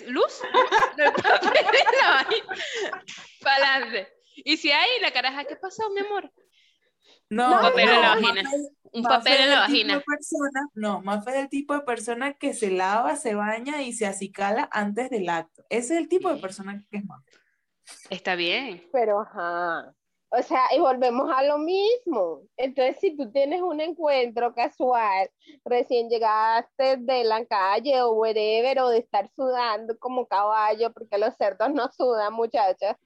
luz, 0.08 0.40
el 0.98 1.12
papel 1.12 1.78
en 1.78 1.98
la 2.00 2.10
vaina, 2.24 2.64
para 3.42 3.74
adelante. 3.76 4.08
Y 4.36 4.56
si 4.56 4.70
hay 4.70 4.88
la 5.00 5.10
caraja, 5.12 5.44
¿qué 5.44 5.56
pasó, 5.56 5.90
mi 5.90 6.00
amor? 6.00 6.32
No, 7.28 7.52
Un 7.54 7.60
papel 7.60 7.88
en 7.88 8.00
la 8.00 8.14
no, 8.16 8.22
vagina. 8.22 8.42
Mafe- 8.42 8.56
Un 8.92 9.02
Mafe 9.02 9.14
papel 9.18 9.32
es 9.34 9.40
en 9.40 9.50
la 9.50 9.54
del 9.54 9.54
tipo 9.54 9.60
vagina. 9.72 9.94
de 9.94 10.00
persona- 10.04 10.68
no, 10.74 11.00
Mafe 11.02 11.30
es 11.30 11.36
el 11.36 11.48
tipo 11.48 11.74
de 11.74 11.80
persona 11.82 12.32
que 12.34 12.54
se 12.54 12.70
lava, 12.70 13.14
se 13.16 13.34
baña 13.36 13.82
y 13.82 13.92
se 13.92 14.06
acicala 14.06 14.68
antes 14.72 15.10
del 15.10 15.28
acto. 15.28 15.62
Ese 15.70 15.94
es 15.94 16.00
el 16.00 16.08
tipo 16.08 16.32
de 16.32 16.40
persona 16.40 16.82
que 16.90 16.96
es 16.98 17.04
Mafe. 17.04 17.30
Está 18.10 18.34
bien. 18.34 18.82
Pero 18.92 19.20
ajá. 19.20 19.94
O 20.32 20.42
sea, 20.42 20.62
y 20.74 20.78
volvemos 20.78 21.28
a 21.34 21.42
lo 21.42 21.58
mismo. 21.58 22.42
Entonces, 22.56 22.98
si 23.00 23.16
tú 23.16 23.32
tienes 23.32 23.62
un 23.62 23.80
encuentro 23.80 24.54
casual, 24.54 25.28
recién 25.64 26.08
llegaste 26.08 26.98
de 26.98 27.24
la 27.24 27.44
calle 27.46 28.00
o 28.02 28.12
whatever, 28.12 28.78
o 28.80 28.90
de 28.90 28.98
estar 28.98 29.28
sudando 29.34 29.98
como 29.98 30.26
caballo, 30.28 30.92
porque 30.92 31.18
los 31.18 31.34
cerdos 31.36 31.72
no 31.72 31.90
sudan, 31.90 32.32
muchachas. 32.32 32.96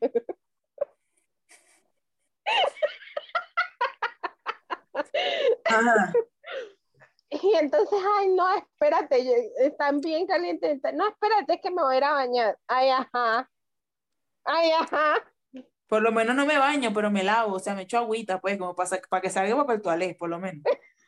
Ajá. 5.65 6.13
Y 7.31 7.55
entonces, 7.57 7.99
ay, 8.19 8.29
no, 8.29 8.55
espérate, 8.55 9.51
están 9.59 10.01
bien 10.01 10.27
calientes. 10.27 10.81
No, 10.93 11.09
espérate, 11.09 11.55
es 11.55 11.61
que 11.61 11.71
me 11.71 11.83
voy 11.83 11.95
a 11.95 11.99
ir 11.99 12.05
a 12.05 12.13
bañar. 12.13 12.59
Ay, 12.69 12.91
ajá. 12.91 13.51
Ay, 14.45 14.71
ajá. 14.73 15.15
Por 15.87 16.03
lo 16.03 16.13
menos 16.13 16.35
no 16.35 16.47
me 16.47 16.59
baño, 16.59 16.93
pero 16.95 17.11
me 17.11 17.25
lavo, 17.25 17.55
o 17.55 17.59
sea, 17.59 17.75
me 17.75 17.83
echo 17.83 17.99
agüita, 17.99 18.41
pues, 18.41 18.59
como 18.59 18.75
para, 18.75 18.91
para 19.09 19.23
que 19.23 19.31
salga 19.31 19.57
papel 19.57 19.83
toalé, 19.83 20.15
por 20.15 20.29
lo 20.29 20.39
menos. 20.39 20.63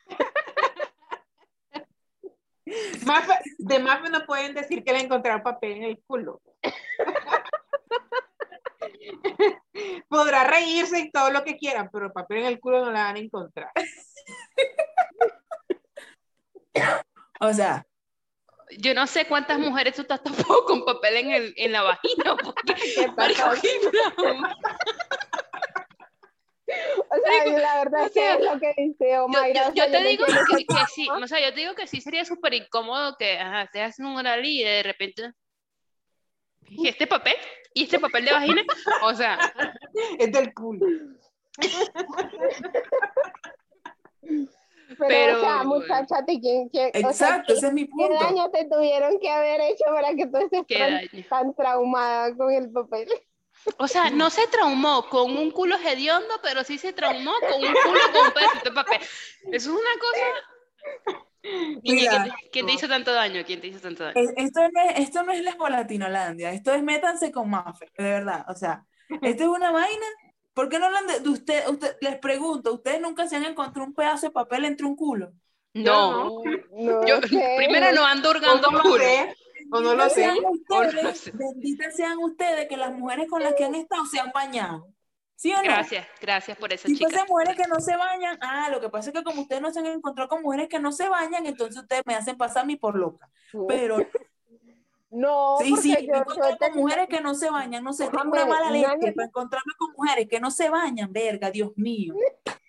Mafe- 3.07 3.43
de 3.59 3.79
Mafe 3.79 4.11
no 4.11 4.27
pueden 4.27 4.55
decir 4.55 4.83
que 4.85 4.93
le 4.93 5.01
encontraron 5.01 5.43
papel 5.43 5.73
en 5.73 5.85
el 5.85 6.03
culo. 6.07 6.43
Podrá 10.09 10.45
reírse 10.45 10.99
y 11.01 11.11
todo 11.11 11.31
lo 11.31 11.45
que 11.45 11.57
quieran, 11.57 11.89
pero 11.93 12.13
papel 12.13 12.39
en 12.39 12.47
el 12.47 12.61
culo 12.61 12.85
no 12.85 12.91
la 12.91 13.05
van 13.05 13.17
a 13.17 13.21
encontrar. 13.21 13.71
O 17.41 17.53
sea, 17.53 17.87
Yo 18.79 18.95
no 18.95 19.07
sé 19.07 19.27
cuántas 19.27 19.59
mujeres 19.59 19.95
tú 19.95 20.03
has 20.09 20.23
tapado 20.23 20.65
con 20.65 20.85
papel 20.85 21.17
en, 21.19 21.31
el, 21.31 21.55
en 21.57 21.73
la 21.73 21.83
vagina. 21.83 22.37
Porque, 22.43 22.75
¿Qué 22.75 23.07
marico. 23.17 23.43
O 23.49 23.55
sea, 27.25 27.45
yo 27.47 27.59
la 27.59 27.77
verdad 27.79 28.03
o 28.03 28.07
es 28.07 28.13
que 28.13 28.21
sea, 28.21 28.35
es 28.35 28.45
lo 28.45 28.59
que 28.59 28.75
dice 28.77 29.11
Yo, 29.13 29.25
Omaira. 29.27 29.63
yo- 29.65 29.71
o 29.71 29.73
sea, 29.73 29.87
yo 29.87 29.93
te 29.93 30.01
no 30.03 30.09
digo 30.09 30.27
que, 30.27 30.33
qué 30.57 30.67
que 30.67 30.85
sí, 30.93 31.09
o 31.09 31.27
sea, 31.29 31.41
yo 31.41 31.55
te 31.55 31.61
digo 31.61 31.75
que 31.77 31.87
sí 31.87 32.01
sería 32.01 32.25
súper 32.25 32.55
incómodo 32.55 33.15
que 33.17 33.39
ajá, 33.39 33.69
te 33.73 33.81
hacen 33.83 34.05
un 34.07 34.17
oral 34.17 34.45
y 34.45 34.65
de 34.65 34.83
repente. 34.83 35.31
¿Y 36.69 36.89
este 36.89 37.07
papel? 37.07 37.37
¿Y 37.73 37.85
este 37.85 38.01
papel 38.01 38.25
de 38.25 38.33
vagina? 38.33 38.63
O 39.03 39.15
sea, 39.15 39.39
Es 40.19 40.33
del 40.33 40.53
culo. 40.53 40.85
Pero, 44.99 45.09
Pero, 45.09 45.37
o 45.37 45.41
sea, 45.41 45.63
muchacha, 45.65 46.25
¿te- 46.25 46.41
¿quién, 46.41 46.69
quién, 46.69 46.89
o 46.89 46.93
sea, 46.99 47.11
exacto, 47.11 47.53
¿qué, 47.53 47.59
ese 47.59 47.67
es 47.69 47.73
mi 47.73 47.85
qué 47.87 47.91
punto. 47.91 48.15
daño 48.25 48.51
te 48.51 48.65
tuvieron 48.65 49.19
que 49.21 49.29
haber 49.31 49.61
hecho 49.63 49.85
para 49.93 50.15
que 50.15 50.27
tú 50.27 50.37
estés 50.39 50.63
qué 50.67 51.09
tan, 51.13 51.23
tan 51.29 51.55
traumada 51.55 52.35
con 52.37 52.53
el 52.53 52.71
papel? 52.71 53.09
O 53.79 53.89
sea, 53.89 54.11
no 54.11 54.31
se 54.31 54.47
traumó 54.49 55.09
con 55.09 55.37
un 55.37 55.51
culo 55.51 55.77
hediondo, 55.77 56.35
pero 56.43 56.63
sí 56.65 56.79
se 56.79 56.93
traumó 56.93 57.33
con 57.41 57.63
un 57.65 57.73
culo 57.75 58.01
con 58.13 58.27
un 58.27 58.33
pedacito 58.33 58.71
de 58.71 58.75
papel. 58.75 59.01
Eso 59.53 59.53
es 59.53 59.67
una 59.69 60.01
cosa. 60.01 60.25
Niña, 61.83 61.83
Mira. 61.83 62.11
¿quién, 62.11 62.25
te, 62.25 62.51
quién 62.51 62.67
te 62.67 62.73
hizo 62.73 62.89
tanto 62.89 63.13
daño? 63.13 63.43
¿Quién 63.47 63.61
te 63.61 63.69
hizo 63.69 63.81
tanto 63.81 64.05
daño? 64.05 64.15
Es- 64.21 64.33
Esto 64.37 64.61
no 64.73 64.81
es, 64.83 64.99
esto 64.99 65.23
no 65.23 65.33
es 65.33 65.41
Lesbo 65.43 65.69
Latinolandia, 65.69 66.53
esto 66.53 66.73
es 66.75 66.83
métanse 66.83 67.31
con 67.33 67.51
Mafe, 67.51 67.87
de 67.97 68.05
verdad. 68.05 68.45
O 68.49 68.55
sea, 68.55 68.85
esto 69.23 69.43
es 69.45 69.49
una 69.49 69.71
vaina. 69.71 70.07
¿Por 70.57 70.69
qué 70.71 70.79
no 70.81 70.87
hablan 70.87 71.07
de, 71.07 71.21
de 71.21 71.29
usted, 71.29 71.69
usted? 71.69 71.97
Les 72.01 72.19
pregunto, 72.19 72.73
¿ustedes 72.75 73.01
nunca 73.01 73.29
se 73.29 73.37
han 73.37 73.45
encontrado 73.45 73.87
un 73.87 73.95
pedazo 73.95 74.27
de 74.29 74.33
papel 74.33 74.65
entre 74.65 74.87
un 74.87 74.97
culo? 74.97 75.33
No, 75.75 76.43
no 76.73 77.07
yo 77.07 77.21
sé. 77.23 77.55
primero 77.57 77.93
no 77.93 78.07
ando 78.07 78.31
hurgando 78.31 78.71
no 78.71 78.79
lo 78.79 78.83
culo. 78.83 79.05
sé, 79.05 79.37
o 79.71 79.81
no 79.81 79.95
lo 79.95 80.09
Benditas 80.09 80.13
sé. 80.15 80.31
O 80.69 80.85
no 80.85 81.13
benditas 81.33 81.97
sean 81.97 82.19
ustedes 82.19 82.69
que 82.69 82.77
las 82.77 82.93
mujeres 82.93 83.29
con 83.29 83.43
las 83.43 83.55
que 83.55 83.65
han 83.65 83.75
estado 83.75 84.07
se 84.07 84.21
han 84.21 84.33
bañado. 84.33 84.89
¿Sí 85.35 85.53
o 85.53 85.63
no? 85.63 85.63
Gracias, 85.65 86.07
gracias 86.21 86.57
por 86.59 86.73
eso, 86.73 86.89
Si 86.89 86.97
chicas. 86.97 87.23
mujeres 87.29 87.57
que 87.57 87.67
no 87.69 87.81
se 87.81 87.97
bañan, 87.97 88.39
ah, 88.41 88.69
lo 88.71 88.81
que 88.81 88.89
pasa 88.89 89.11
es 89.11 89.15
que 89.17 89.25
como 89.25 89.43
ustedes 89.43 89.63
no 89.63 89.73
se 89.73 89.81
han 89.81 89.87
encontrado 89.87 90.29
con 90.29 90.43
mujeres 90.43 90.69
que 90.69 90.81
no 90.81 90.93
se 90.93 91.09
bañan, 91.09 91.47
entonces 91.47 91.83
ustedes 91.83 92.03
me 92.07 92.15
hacen 92.15 92.37
pasar 92.39 92.63
a 92.63 92.67
mí 92.67 92.77
por 92.77 92.97
loca. 92.97 93.29
Pero 93.67 94.11
No, 95.19 95.57
sí, 95.61 95.71
porque 95.71 95.83
sí, 95.83 95.91
yo, 95.93 95.97
yo 96.01 96.15
he 96.15 96.19
encontrado 96.19 96.51
con 96.51 96.59
tenido- 96.59 96.83
mujeres 96.83 97.09
que 97.09 97.21
no 97.21 97.35
se 97.35 97.51
bañan, 97.51 97.83
no 97.85 97.93
sé, 97.93 98.09
tengo 98.09 98.25
una 98.31 98.45
mala 98.47 98.71
nadie- 98.71 98.87
leche 98.87 99.13
para 99.13 99.27
encontrarme 99.29 99.73
con 99.79 99.93
mujeres 99.97 100.29
que 100.29 100.41
no 100.41 100.51
se 100.51 100.69
bañan, 100.69 101.13
verga, 101.13 101.51
Dios 101.51 101.73
mío. 101.77 102.15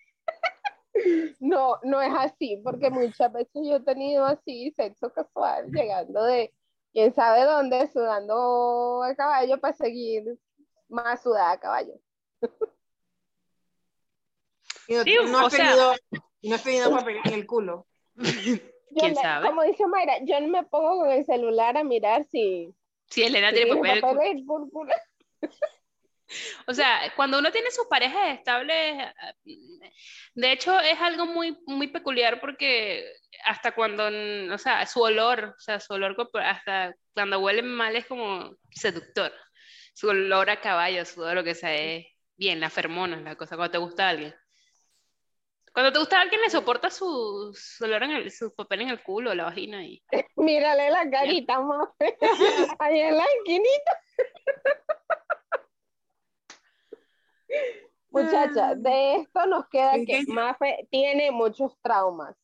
No, 1.39 1.77
no 1.83 2.01
es 2.01 2.11
así, 2.17 2.59
porque 2.63 2.89
muchas 2.89 3.31
veces 3.31 3.61
yo 3.63 3.75
he 3.75 3.79
tenido 3.81 4.25
así 4.25 4.71
sexo 4.71 5.11
casual, 5.13 5.69
llegando 5.71 6.23
de 6.23 6.51
quién 6.91 7.13
sabe 7.13 7.43
dónde, 7.43 7.87
sudando 7.91 9.03
a 9.03 9.13
caballo 9.13 9.59
para 9.59 9.73
seguir 9.75 10.23
más 10.89 11.21
sudada 11.21 11.51
a 11.51 11.59
caballo. 11.59 11.93
No, 14.89 15.03
Sí, 15.03 15.15
no 15.29 15.39
has 15.45 15.53
sea- 15.53 15.65
tenido, 15.65 15.93
y 16.41 16.49
no 16.49 16.55
has 16.55 16.63
tenido 16.63 16.89
papel 16.91 17.17
en 17.25 17.33
el 17.33 17.45
culo. 17.45 17.85
¿Quién 18.95 19.13
me- 19.13 19.21
sabe? 19.21 19.47
Como 19.47 19.63
dice 19.63 19.85
Mayra, 19.87 20.19
yo 20.23 20.39
no 20.41 20.47
me 20.47 20.63
pongo 20.63 20.99
con 21.01 21.11
el 21.11 21.25
celular 21.25 21.77
a 21.77 21.83
mirar 21.83 22.25
si, 22.25 22.73
Sí, 23.09 23.23
Elena 23.23 23.49
si 23.49 23.55
tiene 23.55 23.75
papel. 23.75 24.01
papel 24.01 24.43
culo. 24.45 24.93
O 26.67 26.73
sea, 26.73 27.13
cuando 27.15 27.39
uno 27.39 27.51
tiene 27.51 27.71
sus 27.71 27.85
parejas 27.87 28.37
estables, 28.37 28.97
de 30.35 30.51
hecho 30.51 30.77
es 30.79 30.99
algo 30.99 31.25
muy, 31.25 31.57
muy 31.65 31.87
peculiar 31.87 32.39
porque 32.41 33.05
hasta 33.45 33.73
cuando, 33.73 34.07
o 34.53 34.57
sea, 34.57 34.85
su 34.85 35.01
olor, 35.01 35.55
o 35.57 35.59
sea, 35.59 35.79
su 35.79 35.93
olor, 35.93 36.15
hasta 36.43 36.93
cuando 37.13 37.39
huele 37.39 37.61
mal 37.61 37.95
es 37.95 38.05
como 38.05 38.55
seductor. 38.71 39.31
Su 39.93 40.09
olor 40.09 40.49
a 40.49 40.61
caballo, 40.61 41.05
su 41.05 41.21
olor, 41.21 41.35
lo 41.35 41.43
que 41.43 41.55
sea, 41.55 41.73
es 41.75 42.05
bien, 42.35 42.59
la 42.59 42.69
fermona, 42.69 43.17
la 43.21 43.35
cosa, 43.35 43.55
cuando 43.55 43.71
te 43.71 43.77
gusta 43.79 44.09
alguien. 44.09 44.35
Cuando 45.77 45.93
te 45.93 45.99
gusta 45.99 46.19
alguien, 46.19 46.41
le 46.41 46.49
soporta 46.49 46.89
su, 46.89 47.53
su 47.53 47.83
olor 47.83 48.01
en 48.01 48.09
el, 48.09 48.31
su 48.31 48.51
papel 48.51 48.81
en 48.81 48.89
el 48.89 49.03
culo, 49.03 49.35
la 49.35 49.43
vagina 49.43 49.85
y... 49.85 50.03
Mírale 50.35 50.89
la 50.89 51.07
carita, 51.07 51.59
mafe. 51.59 52.17
Ahí 52.79 52.99
en 52.99 53.15
la 53.15 53.23
esquinita. 53.23 54.01
Muchachas, 58.09 58.81
de 58.81 59.17
esto 59.17 59.45
nos 59.45 59.69
queda 59.69 59.97
Es 59.97 60.07
que 60.07 60.25
que- 60.25 60.33
Mafe 60.33 60.87
tiene 60.89 61.29
muchos 61.29 61.79
traumas. 61.83 62.35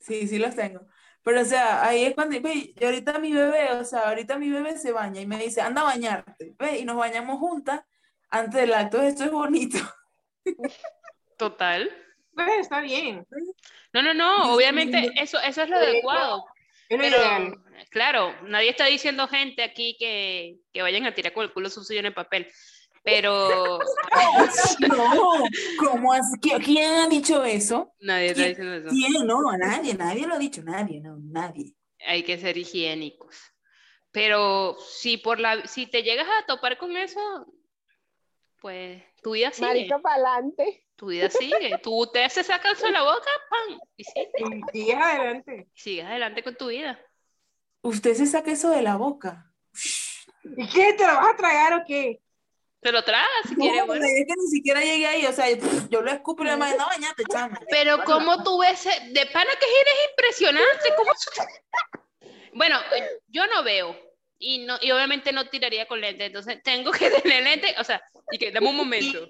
Sí, 0.00 0.26
sí 0.26 0.40
los 0.40 0.56
tengo. 0.56 0.80
Pero, 1.22 1.42
o 1.42 1.44
sea, 1.44 1.86
ahí 1.86 2.02
es 2.06 2.16
cuando, 2.16 2.40
ve, 2.42 2.74
y 2.74 2.84
ahorita 2.84 3.20
mi 3.20 3.32
bebé, 3.32 3.70
o 3.74 3.84
sea, 3.84 4.08
ahorita 4.08 4.36
mi 4.36 4.50
bebé 4.50 4.78
se 4.78 4.90
baña 4.90 5.20
y 5.20 5.28
me 5.28 5.38
dice, 5.38 5.60
anda 5.60 5.82
a 5.82 5.84
bañarte, 5.84 6.56
ve, 6.58 6.80
y 6.80 6.84
nos 6.84 6.96
bañamos 6.96 7.38
juntas 7.38 7.84
antes 8.30 8.62
del 8.62 8.74
acto, 8.74 9.00
esto 9.00 9.22
es 9.22 9.30
bonito. 9.30 9.78
Total. 11.50 11.90
Pues 12.34 12.48
está 12.60 12.80
bien. 12.80 13.26
No, 13.92 14.02
no, 14.02 14.14
no, 14.14 14.54
obviamente 14.54 15.10
eso, 15.16 15.38
eso 15.40 15.62
es 15.62 15.68
lo 15.68 15.76
adecuado. 15.76 16.44
Es 16.88 16.96
lo 16.98 17.02
Pero, 17.04 17.16
ideal. 17.18 17.54
claro, 17.90 18.34
nadie 18.44 18.70
está 18.70 18.86
diciendo 18.86 19.26
gente 19.28 19.62
aquí 19.62 19.96
que, 19.98 20.56
que 20.72 20.82
vayan 20.82 21.04
a 21.06 21.14
tirar 21.14 21.32
con 21.32 21.44
el 21.44 21.52
culo 21.52 21.68
sucio 21.68 21.98
en 21.98 22.06
el 22.06 22.14
papel. 22.14 22.50
Pero 23.04 23.78
No, 24.88 25.44
¿cómo? 25.78 26.12
¿Qui- 26.40 26.64
¿Quién 26.64 26.92
ha 27.00 27.08
dicho 27.08 27.42
eso? 27.44 27.92
nadie 28.00 28.26
está 28.28 28.44
diciendo 28.46 28.74
eso. 28.74 28.88
¿Quién? 28.90 29.26
No, 29.26 29.40
nadie, 29.58 29.94
nadie 29.94 30.26
lo 30.26 30.34
ha 30.34 30.38
dicho, 30.38 30.62
nadie, 30.62 31.00
no, 31.00 31.16
nadie. 31.18 31.74
Hay 32.06 32.22
que 32.22 32.38
ser 32.38 32.56
higiénicos. 32.56 33.36
Pero 34.12 34.76
si 34.78 35.16
por 35.16 35.40
la, 35.40 35.66
si 35.66 35.86
te 35.86 36.02
llegas 36.02 36.28
a 36.28 36.46
topar 36.46 36.78
con 36.78 36.96
eso, 36.96 37.20
pues 38.60 39.02
tu 39.22 39.32
vida 39.32 39.50
sigue. 39.52 39.66
Marica 39.66 39.98
para 39.98 40.14
adelante. 40.34 40.86
Tu 41.02 41.08
vida 41.08 41.28
sigue. 41.30 41.76
Tú 41.82 42.08
te 42.12 42.22
haces 42.22 42.46
sacarse 42.46 42.86
de 42.86 42.92
la 42.92 43.02
boca, 43.02 43.28
¡pam! 43.50 43.76
Y 43.96 44.04
Y 44.04 44.62
sigues 44.72 44.94
adelante. 44.96 45.66
sigues 45.74 46.04
adelante 46.04 46.44
con 46.44 46.54
tu 46.54 46.68
vida. 46.68 46.96
Usted 47.80 48.14
se 48.14 48.24
saca 48.24 48.52
eso 48.52 48.70
de 48.70 48.82
la 48.82 48.94
boca. 48.94 49.50
¿Y 50.44 50.68
qué? 50.68 50.92
¿Te 50.92 51.04
lo 51.04 51.14
vas 51.14 51.34
a 51.34 51.36
tragar 51.36 51.74
o 51.74 51.84
qué? 51.84 52.20
Te 52.80 52.92
lo 52.92 53.02
tragas 53.02 53.26
si 53.48 53.56
No, 53.56 53.64
quieres, 53.64 53.84
bueno. 53.84 54.04
es 54.04 54.26
que 54.28 54.34
ni 54.38 54.46
siquiera 54.46 54.80
llegué 54.80 55.06
ahí, 55.08 55.26
o 55.26 55.32
sea, 55.32 55.46
yo 55.90 56.02
lo 56.02 56.10
escupo 56.12 56.44
y 56.44 56.46
le 56.46 56.52
digo, 56.52 56.66
no, 56.78 56.86
bañate, 56.86 57.24
chama. 57.28 57.58
Pero 57.68 58.04
como 58.04 58.44
tú 58.44 58.60
ves, 58.60 58.84
de 58.84 59.26
pana 59.26 59.50
que 59.58 59.66
eres 59.80 59.94
impresionante, 60.10 60.88
¿cómo 60.96 61.10
Bueno, 62.52 62.78
yo 63.26 63.44
no 63.48 63.64
veo 63.64 63.96
y 64.38 64.64
no 64.66 64.78
y 64.80 64.92
obviamente 64.92 65.32
no 65.32 65.48
tiraría 65.48 65.88
con 65.88 66.00
lente, 66.00 66.26
entonces 66.26 66.62
tengo 66.62 66.92
que 66.92 67.10
tener 67.10 67.42
lente, 67.42 67.74
o 67.80 67.82
sea, 67.82 68.00
y 68.30 68.38
que 68.38 68.52
dame 68.52 68.68
un 68.70 68.76
momento, 68.76 69.28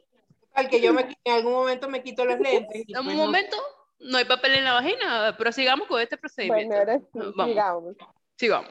Al 0.55 0.69
que 0.69 0.81
yo 0.81 0.93
me, 0.93 1.17
en 1.25 1.33
algún 1.35 1.53
momento 1.53 1.89
me 1.89 2.03
quito 2.03 2.25
los 2.25 2.39
lentes. 2.39 2.85
pues 2.87 3.01
un 3.01 3.07
no- 3.07 3.15
momento, 3.15 3.57
no 4.01 4.19
hay 4.19 4.25
papel 4.25 4.55
en 4.55 4.65
la 4.65 4.75
vagina, 4.75 5.35
pero 5.39 5.53
sigamos 5.53 5.89
con 5.89 6.01
este 6.01 6.17
procedimiento. 6.17 6.75
Bueno, 6.75 6.93
ahora 6.93 6.99
sí, 6.99 7.33
Vamos. 7.37 7.47
sigamos. 7.49 7.97
Sigamos. 8.37 8.71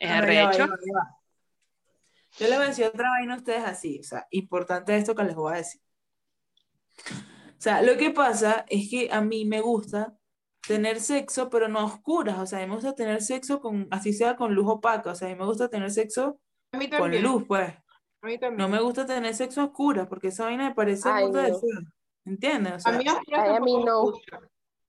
Es 0.00 0.10
no, 0.10 0.16
arrecho. 0.16 0.66
Yo 2.38 2.46
les 2.46 2.56
voy 2.56 2.64
a 2.66 2.68
decir 2.68 2.86
otra 2.86 3.10
vaina 3.10 3.34
a 3.34 3.38
ustedes 3.38 3.64
así, 3.64 3.98
o 4.00 4.04
sea, 4.04 4.26
importante 4.30 4.96
esto 4.96 5.14
que 5.14 5.24
les 5.24 5.34
voy 5.34 5.54
a 5.54 5.56
decir. 5.56 5.80
O 7.10 7.60
sea, 7.60 7.82
lo 7.82 7.96
que 7.96 8.10
pasa 8.10 8.64
es 8.68 8.88
que 8.88 9.08
a 9.10 9.20
mí 9.20 9.44
me 9.44 9.60
gusta 9.60 10.14
tener 10.66 11.00
sexo, 11.00 11.48
pero 11.50 11.66
no 11.66 11.80
a 11.80 11.84
oscuras, 11.84 12.38
o 12.38 12.46
sea, 12.46 12.58
a 12.58 12.62
mí 12.62 12.68
me 12.68 12.74
gusta 12.74 12.94
tener 12.94 13.22
sexo 13.22 13.60
con, 13.60 13.88
así 13.90 14.12
sea 14.12 14.36
con 14.36 14.54
luz 14.54 14.66
opaca, 14.68 15.10
o 15.10 15.14
sea, 15.14 15.26
a 15.28 15.30
mí 15.30 15.36
me 15.36 15.44
gusta 15.46 15.68
tener 15.68 15.90
sexo 15.90 16.38
con 16.96 17.20
luz, 17.22 17.44
pues. 17.48 17.74
A 18.22 18.26
mí 18.26 18.38
también. 18.38 18.58
No 18.58 18.68
me 18.68 18.80
gusta 18.82 19.06
tener 19.06 19.34
sexo 19.34 19.60
a 19.60 19.64
oscuras, 19.66 20.06
porque 20.08 20.28
esa 20.28 20.44
vaina 20.44 20.68
me 20.68 20.74
parece 20.74 21.08
Ay, 21.08 21.30
de 21.30 21.50
no. 21.50 21.58
feo, 21.58 21.80
¿entiendes? 22.24 22.84
O 22.84 22.88
A 22.88 22.92
mí, 22.92 23.04
Ay, 23.32 23.56
a 23.56 23.60
mí 23.60 23.84
no. 23.84 24.12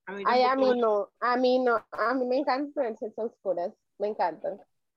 A 0.08 0.12
mí 0.14 0.24
Ay, 0.26 0.42
a 0.44 0.50
tampoco 0.50 0.74
mí 0.74 0.80
no, 0.82 1.10
a 1.20 1.38
mí 1.38 1.60
no, 1.60 1.86
a 1.92 2.14
mí 2.16 2.26
me 2.26 2.38
encanta 2.38 2.82
tener 2.82 2.98
sexo 2.98 3.22
a 3.22 3.26
oscuras, 3.26 3.72
me 4.00 4.08
encanta. 4.08 4.50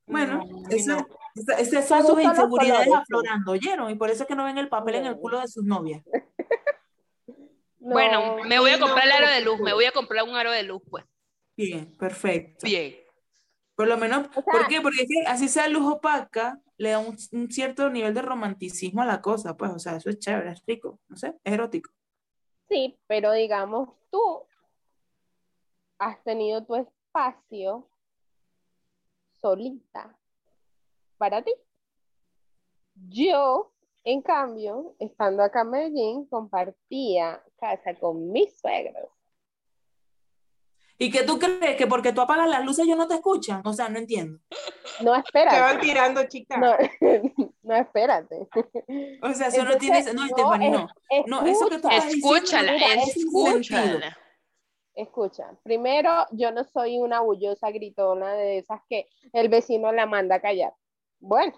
bueno, 0.06 0.38
No, 0.38 0.68
esa- 0.70 1.06
esa- 1.34 1.58
esas 1.58 1.86
son 1.86 2.06
sus 2.06 2.22
inseguridades 2.22 2.86
colores, 2.86 3.02
aflorando, 3.02 3.52
¿oyeron? 3.52 3.90
Y 3.90 3.94
por 3.96 4.08
eso 4.08 4.22
es 4.22 4.28
que 4.28 4.34
no 4.34 4.44
ven 4.44 4.56
el 4.56 4.70
papel 4.70 4.94
en 4.96 5.06
el 5.06 5.16
culo 5.18 5.38
de 5.40 5.48
sus 5.48 5.64
novias. 5.64 6.02
No, 7.84 7.94
Bueno, 7.94 8.36
me 8.46 8.60
voy 8.60 8.70
a 8.70 8.78
comprar 8.78 9.04
el 9.06 9.10
aro 9.12 9.28
de 9.28 9.40
luz, 9.40 9.58
me 9.60 9.72
voy 9.74 9.84
a 9.86 9.90
comprar 9.90 10.22
un 10.22 10.36
aro 10.36 10.52
de 10.52 10.62
luz, 10.62 10.80
pues. 10.88 11.04
Bien, 11.56 11.92
perfecto. 11.98 12.64
Bien. 12.64 12.94
Por 13.74 13.88
lo 13.88 13.96
menos, 13.96 14.28
O 14.28 14.32
sea- 14.34 14.44
¿por 14.44 14.68
qué? 14.68 14.80
Porque 14.80 15.04
así 15.26 15.48
sea 15.48 15.66
luz 15.68 15.84
opaca, 15.94 16.60
le 16.82 16.90
da 16.90 16.98
un, 16.98 17.16
cierto 17.48 17.88
nivel 17.90 18.12
de 18.12 18.22
romanticismo 18.22 19.02
a 19.02 19.06
la 19.06 19.22
cosa, 19.22 19.56
pues, 19.56 19.70
o 19.70 19.78
sea, 19.78 19.96
eso 19.96 20.10
es 20.10 20.18
chévere, 20.18 20.50
es 20.50 20.66
rico, 20.66 20.98
no 21.08 21.16
sé, 21.16 21.28
es 21.44 21.52
erótico. 21.52 21.92
Sí, 22.68 22.98
pero 23.06 23.30
digamos, 23.32 23.90
tú 24.10 24.44
has 25.98 26.20
tenido 26.24 26.64
tu 26.64 26.74
espacio 26.74 27.88
solita 29.40 30.18
para 31.18 31.42
ti. 31.42 31.52
Yo, 33.08 33.72
en 34.02 34.20
cambio, 34.20 34.96
estando 34.98 35.44
acá 35.44 35.60
en 35.60 35.70
Medellín, 35.70 36.26
compartía 36.26 37.44
casa 37.58 37.94
con 37.94 38.32
mis 38.32 38.58
suegros. 38.58 39.08
¿Y 41.02 41.10
qué 41.10 41.24
tú 41.24 41.36
crees? 41.36 41.76
¿Que 41.76 41.88
porque 41.88 42.12
tú 42.12 42.20
apagas 42.20 42.48
las 42.48 42.64
luces 42.64 42.84
ellos 42.84 42.96
no 42.96 43.08
te 43.08 43.14
escuchan? 43.14 43.60
O 43.64 43.72
sea, 43.72 43.88
no 43.88 43.98
entiendo. 43.98 44.38
No, 45.00 45.04
Te 45.04 45.08
van 45.10 45.20
espérate. 45.24 45.78
tirando, 45.80 46.22
chicas. 46.28 46.58
No, 46.60 46.76
no, 47.64 47.74
espérate. 47.74 48.46
O 49.20 49.32
sea, 49.32 49.48
eso 49.48 49.64
no 49.64 49.72
Entonces, 49.72 49.78
tiene... 49.80 50.12
No, 50.12 50.26
Stephanie, 50.28 50.70
no. 50.70 50.86
No, 51.26 51.44
eso 51.44 51.68
que 51.68 51.78
tú 51.80 51.88
estás 51.88 52.04
diciendo 52.08 52.36
Escúchala, 52.36 52.76
es 52.76 53.12
sentido. 53.14 53.46
escúchala. 53.48 54.18
Escucha, 54.94 55.50
primero, 55.64 56.26
yo 56.30 56.52
no 56.52 56.62
soy 56.64 56.98
una 56.98 57.20
bullosa 57.20 57.70
gritona 57.70 58.34
de 58.34 58.58
esas 58.58 58.80
que 58.88 59.08
el 59.32 59.48
vecino 59.48 59.90
la 59.90 60.06
manda 60.06 60.36
a 60.36 60.40
callar. 60.40 60.72
Bueno, 61.18 61.52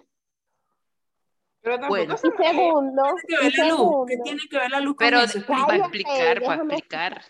Pero 1.61 1.75
tampoco 1.75 1.89
Bueno. 1.97 2.17
se 2.17 2.27
y 2.29 2.31
segundo, 2.31 3.03
¿Qué 3.27 3.27
tiene 3.27 3.51
que 3.51 3.57
ver 3.57 3.69
la 3.69 3.69
luz? 3.75 4.05
¿Qué 4.07 4.17
tiene 4.23 4.41
que 4.49 4.57
ver 4.57 4.71
la 4.71 4.79
luz 4.79 4.95
con 4.95 5.05
Pero 5.05 5.19
eso? 5.19 5.39
para 5.45 5.75
explicar, 5.77 6.41
para 6.43 6.55
explicar. 6.63 7.21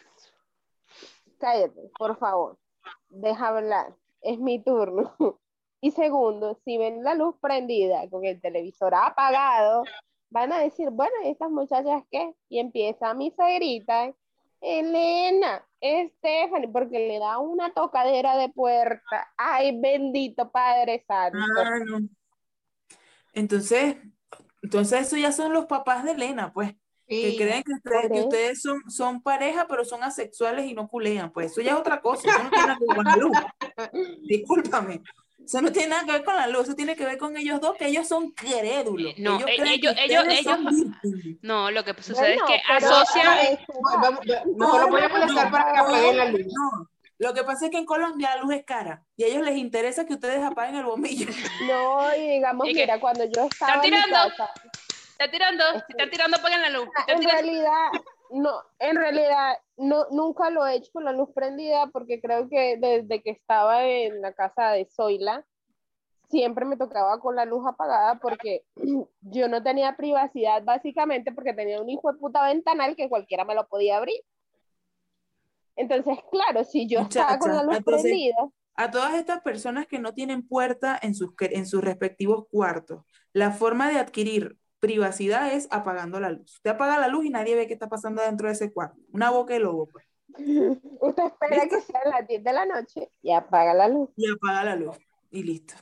Cállate, 1.38 1.92
por 1.98 2.18
favor, 2.18 2.58
deja 3.10 3.50
hablar, 3.50 3.96
es 4.22 4.40
mi 4.40 4.64
turno. 4.64 5.16
Y 5.82 5.92
segundo, 5.92 6.58
si 6.66 6.80
ven 6.80 7.04
la 7.04 7.14
luz 7.14 7.36
prendida 7.40 8.10
con 8.10 8.26
el 8.26 8.42
televisor 8.42 8.96
apagado, 8.96 9.84
van 10.32 10.52
a 10.52 10.58
decir, 10.58 10.90
bueno, 10.90 11.14
¿y 11.24 11.30
estas 11.30 11.52
muchachas 11.52 12.02
qué? 12.10 12.34
Y 12.50 12.58
empieza 12.58 13.14
mi 13.14 13.30
suegrita, 13.30 14.12
Elena, 14.62 15.64
Stephanie, 15.78 16.70
porque 16.70 17.08
le 17.08 17.20
da 17.20 17.38
una 17.38 17.72
tocadera 17.72 18.36
de 18.36 18.50
puerta. 18.50 19.32
Ay, 19.38 19.80
bendito 19.80 20.50
Padre 20.50 21.06
Santo. 21.08 21.38
Entonces, 23.34 23.98
entonces 24.64 25.02
eso 25.02 25.18
ya 25.18 25.32
son 25.32 25.54
los 25.54 25.66
papás 25.66 26.04
de 26.04 26.14
Elena, 26.14 26.52
pues. 26.52 26.74
Que 27.08 27.36
creen 27.38 27.64
que 27.64 27.74
ustedes, 27.74 28.50
que 28.50 28.56
son, 28.56 28.82
son 28.90 29.22
pareja, 29.22 29.68
pero 29.68 29.86
son 29.86 30.04
asexuales 30.04 30.66
y 30.66 30.74
no 30.74 30.88
culean. 30.88 31.32
Pues 31.32 31.52
eso 31.52 31.62
ya 31.62 31.72
es 31.74 31.78
otra 31.78 32.02
cosa. 32.02 32.30
Eso 32.30 32.44
no 32.44 32.50
tiene 32.50 32.66
nada 32.68 32.78
que 32.80 32.86
ver 32.88 32.96
con 32.96 33.06
la 33.06 33.16
luz. 33.16 33.38
Discúlpame. 34.28 35.02
Eso 35.46 35.62
no 35.62 35.72
tiene 35.72 35.90
nada 35.90 36.06
que 36.06 36.12
ver 36.14 36.24
con 36.24 36.36
la 36.36 36.48
luz. 36.48 36.64
Eso 36.64 36.76
tiene 36.76 36.96
que 36.96 37.06
ver 37.06 37.20
con 37.20 37.38
ellos 37.38 37.62
dos, 37.62 37.76
que 37.78 37.86
ellos 37.88 38.08
son 38.08 38.32
crédulos. 38.32 39.12
Eh, 39.12 39.16
no, 39.20 39.36
ellos 39.38 39.50
eh, 39.50 39.56
creen 39.58 39.74
ellos- 39.74 39.94
que 39.94 40.06
ellos-. 40.06 41.38
No, 41.42 41.70
lo 41.70 41.84
que 41.84 41.94
sucede 42.02 42.38
Bueno, 42.38 42.46
es 42.48 42.62
que 42.64 42.74
asocian. 42.74 43.60
Vamos, 44.02 44.20
mejor 44.58 44.82
lo 44.82 44.88
voy 44.88 45.02
a 45.04 45.10
molestar 45.10 45.52
para 45.52 45.72
que 45.74 45.80
apaguen 45.80 46.18
la 46.18 46.26
luz. 46.32 46.42
No, 46.48 46.90
lo 47.20 47.34
que 47.36 47.44
pasa 47.44 47.66
es 47.66 47.72
que 47.72 47.78
en 47.78 47.86
Colombia 47.86 48.36
la 48.36 48.42
luz 48.42 48.54
es 48.56 48.66
cara 48.66 49.04
y 49.16 49.24
a 49.24 49.28
ellos 49.28 49.44
les 49.44 49.58
interesa 49.58 50.06
que 50.06 50.16
ustedes 50.16 50.44
apaguen 50.44 50.76
el 50.78 50.86
bombillo. 50.86 51.28
No, 51.68 52.16
y 52.16 52.28
digamos, 52.32 52.68
Y 52.68 52.74
que- 52.74 52.82
mira, 52.82 53.00
cuando 53.00 53.26
yo 53.26 53.46
estaba 53.46 53.76
en 53.76 53.80
mi 53.82 53.86
tirando. 53.86 54.16
casa, 54.36 54.50
Está 55.18 55.32
tirando, 55.32 55.64
si 55.74 55.92
están 55.94 56.10
tirando, 56.10 56.38
apaguen 56.38 56.62
la 56.62 56.70
luz. 56.70 56.88
Están 57.00 57.16
en 57.16 57.20
tirando- 57.22 57.42
realidad, 57.42 57.88
no, 58.32 58.52
en 58.80 58.96
realidad, 58.98 59.58
no, 59.78 60.06
nunca 60.12 60.50
lo 60.50 60.66
he 60.68 60.76
hecho 60.76 60.92
con 60.92 61.06
la 61.06 61.14
luz 61.14 61.30
prendida 61.34 61.88
porque 61.88 62.20
creo 62.20 62.50
que 62.50 62.78
desde 62.78 63.22
que 63.24 63.30
estaba 63.30 63.86
en 63.86 64.22
la 64.22 64.34
casa 64.34 64.72
de 64.72 64.86
Zoila, 64.94 65.46
siempre 66.30 66.66
me 66.66 66.76
tocaba 66.76 67.20
con 67.20 67.36
la 67.36 67.46
luz 67.46 67.66
apagada 67.66 68.16
porque 68.16 68.66
yo 69.22 69.48
no 69.48 69.64
tenía 69.64 69.96
privacidad 69.96 70.64
básicamente 70.64 71.32
porque 71.32 71.54
tenía 71.54 71.82
un 71.82 71.90
hijo 71.90 72.12
de 72.12 72.18
puta 72.20 72.46
ventanal 72.48 72.96
que 72.96 73.08
cualquiera 73.10 73.46
me 73.46 73.56
lo 73.56 73.68
podía 73.68 73.98
abrir. 73.98 74.20
Entonces, 75.78 76.18
claro, 76.32 76.64
si 76.64 76.88
yo 76.88 77.02
estaba 77.02 77.38
con 77.38 77.50
la 77.52 77.64
Muchacha, 77.64 77.66
luz 77.68 77.78
entonces- 77.78 78.02
prendida, 78.04 78.50
A 78.78 78.92
todas 78.92 79.14
estas 79.14 79.42
personas 79.42 79.88
que 79.88 80.00
no 80.00 80.14
tienen 80.14 80.46
puerta 80.46 81.00
en 81.02 81.16
sus, 81.16 81.34
que- 81.38 81.46
en 81.54 81.66
sus 81.66 81.82
respectivos 81.82 82.46
cuartos, 82.52 83.04
la 83.32 83.52
forma 83.52 83.88
de 83.90 84.00
adquirir 84.00 84.58
privacidad 84.86 85.52
es 85.52 85.68
apagando 85.72 86.20
la 86.20 86.30
luz. 86.30 86.58
Usted 86.58 86.70
apaga 86.70 87.00
la 87.00 87.08
luz 87.08 87.26
y 87.26 87.32
nadie 87.32 87.56
ve 87.56 87.66
qué 87.66 87.74
está 87.74 87.90
pasando 87.90 88.22
dentro 88.22 88.48
de 88.48 88.54
ese 88.54 88.72
cuarto. 88.72 89.02
Una 89.12 89.32
boca 89.32 89.56
de 89.56 89.60
lobo, 89.60 89.88
pues. 89.88 90.06
usted 91.02 91.24
espera 91.24 91.68
que 91.68 91.82
sean 91.82 92.04
las 92.06 92.28
10 92.28 92.44
de 92.44 92.54
la 92.54 92.68
noche 92.68 93.10
y 93.24 93.32
apaga 93.32 93.74
la 93.74 93.88
luz. 93.88 94.12
Y 94.16 94.32
apaga 94.32 94.64
la 94.64 94.76
luz. 94.76 94.96
Y 95.32 95.42
listo. 95.42 95.74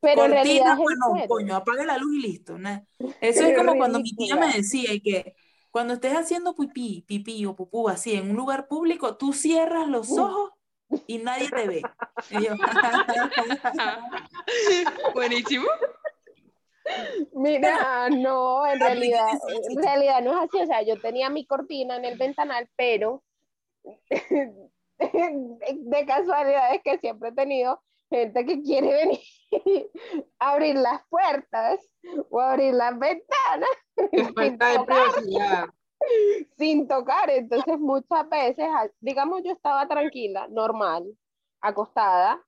Pero 0.00 0.24
en 0.24 0.30
Cortina, 0.30 0.42
realidad 0.42 0.72
es 0.72 0.78
pues 0.78 0.94
en 0.94 0.98
no, 0.98 1.12
serio. 1.12 1.28
coño, 1.28 1.56
apague 1.56 1.84
la 1.84 1.98
luz 1.98 2.14
y 2.14 2.20
listo. 2.20 2.56
Eso 3.20 3.42
Qué 3.42 3.50
es 3.50 3.58
como 3.58 3.76
cuando 3.76 4.00
mi 4.00 4.16
tía 4.16 4.36
me 4.36 4.50
decía 4.50 4.88
que 5.04 5.36
cuando 5.70 5.92
estés 5.92 6.14
haciendo 6.14 6.54
pipí, 6.54 7.04
pipí 7.06 7.44
o 7.44 7.54
pupú 7.54 7.90
así 7.90 8.14
en 8.14 8.30
un 8.30 8.36
lugar 8.36 8.66
público, 8.66 9.18
tú 9.18 9.34
cierras 9.34 9.88
los 9.88 10.18
ojos 10.18 10.52
y 11.06 11.18
nadie 11.18 11.50
te 11.50 11.68
ve. 11.68 11.82
Y 12.30 12.46
yo, 12.46 12.54
Buenísimo. 15.14 15.66
Mira, 17.32 18.08
no, 18.10 18.66
en 18.66 18.80
realidad, 18.80 19.28
en 19.70 19.82
realidad 19.82 20.22
no 20.22 20.32
es 20.32 20.48
así. 20.48 20.62
O 20.62 20.66
sea, 20.66 20.82
yo 20.82 21.00
tenía 21.00 21.30
mi 21.30 21.46
cortina 21.46 21.96
en 21.96 22.04
el 22.04 22.16
ventanal, 22.16 22.68
pero 22.76 23.22
de 24.98 26.06
casualidad 26.06 26.74
es 26.74 26.82
que 26.82 26.98
siempre 26.98 27.30
he 27.30 27.32
tenido 27.32 27.80
gente 28.08 28.46
que 28.46 28.62
quiere 28.62 28.92
venir 28.92 29.20
a 30.38 30.52
abrir 30.52 30.76
las 30.76 31.02
puertas 31.08 31.80
o 32.30 32.40
abrir 32.40 32.74
las 32.74 32.98
ventanas 32.98 33.70
sin 34.10 34.34
falta 34.34 34.68
de 34.68 34.76
tocar, 34.76 35.12
privacidad. 35.12 35.66
sin 36.56 36.88
tocar. 36.88 37.30
Entonces, 37.30 37.78
muchas 37.78 38.28
veces, 38.28 38.68
digamos, 39.00 39.42
yo 39.44 39.52
estaba 39.52 39.86
tranquila, 39.88 40.46
normal, 40.48 41.04
acostada, 41.60 42.42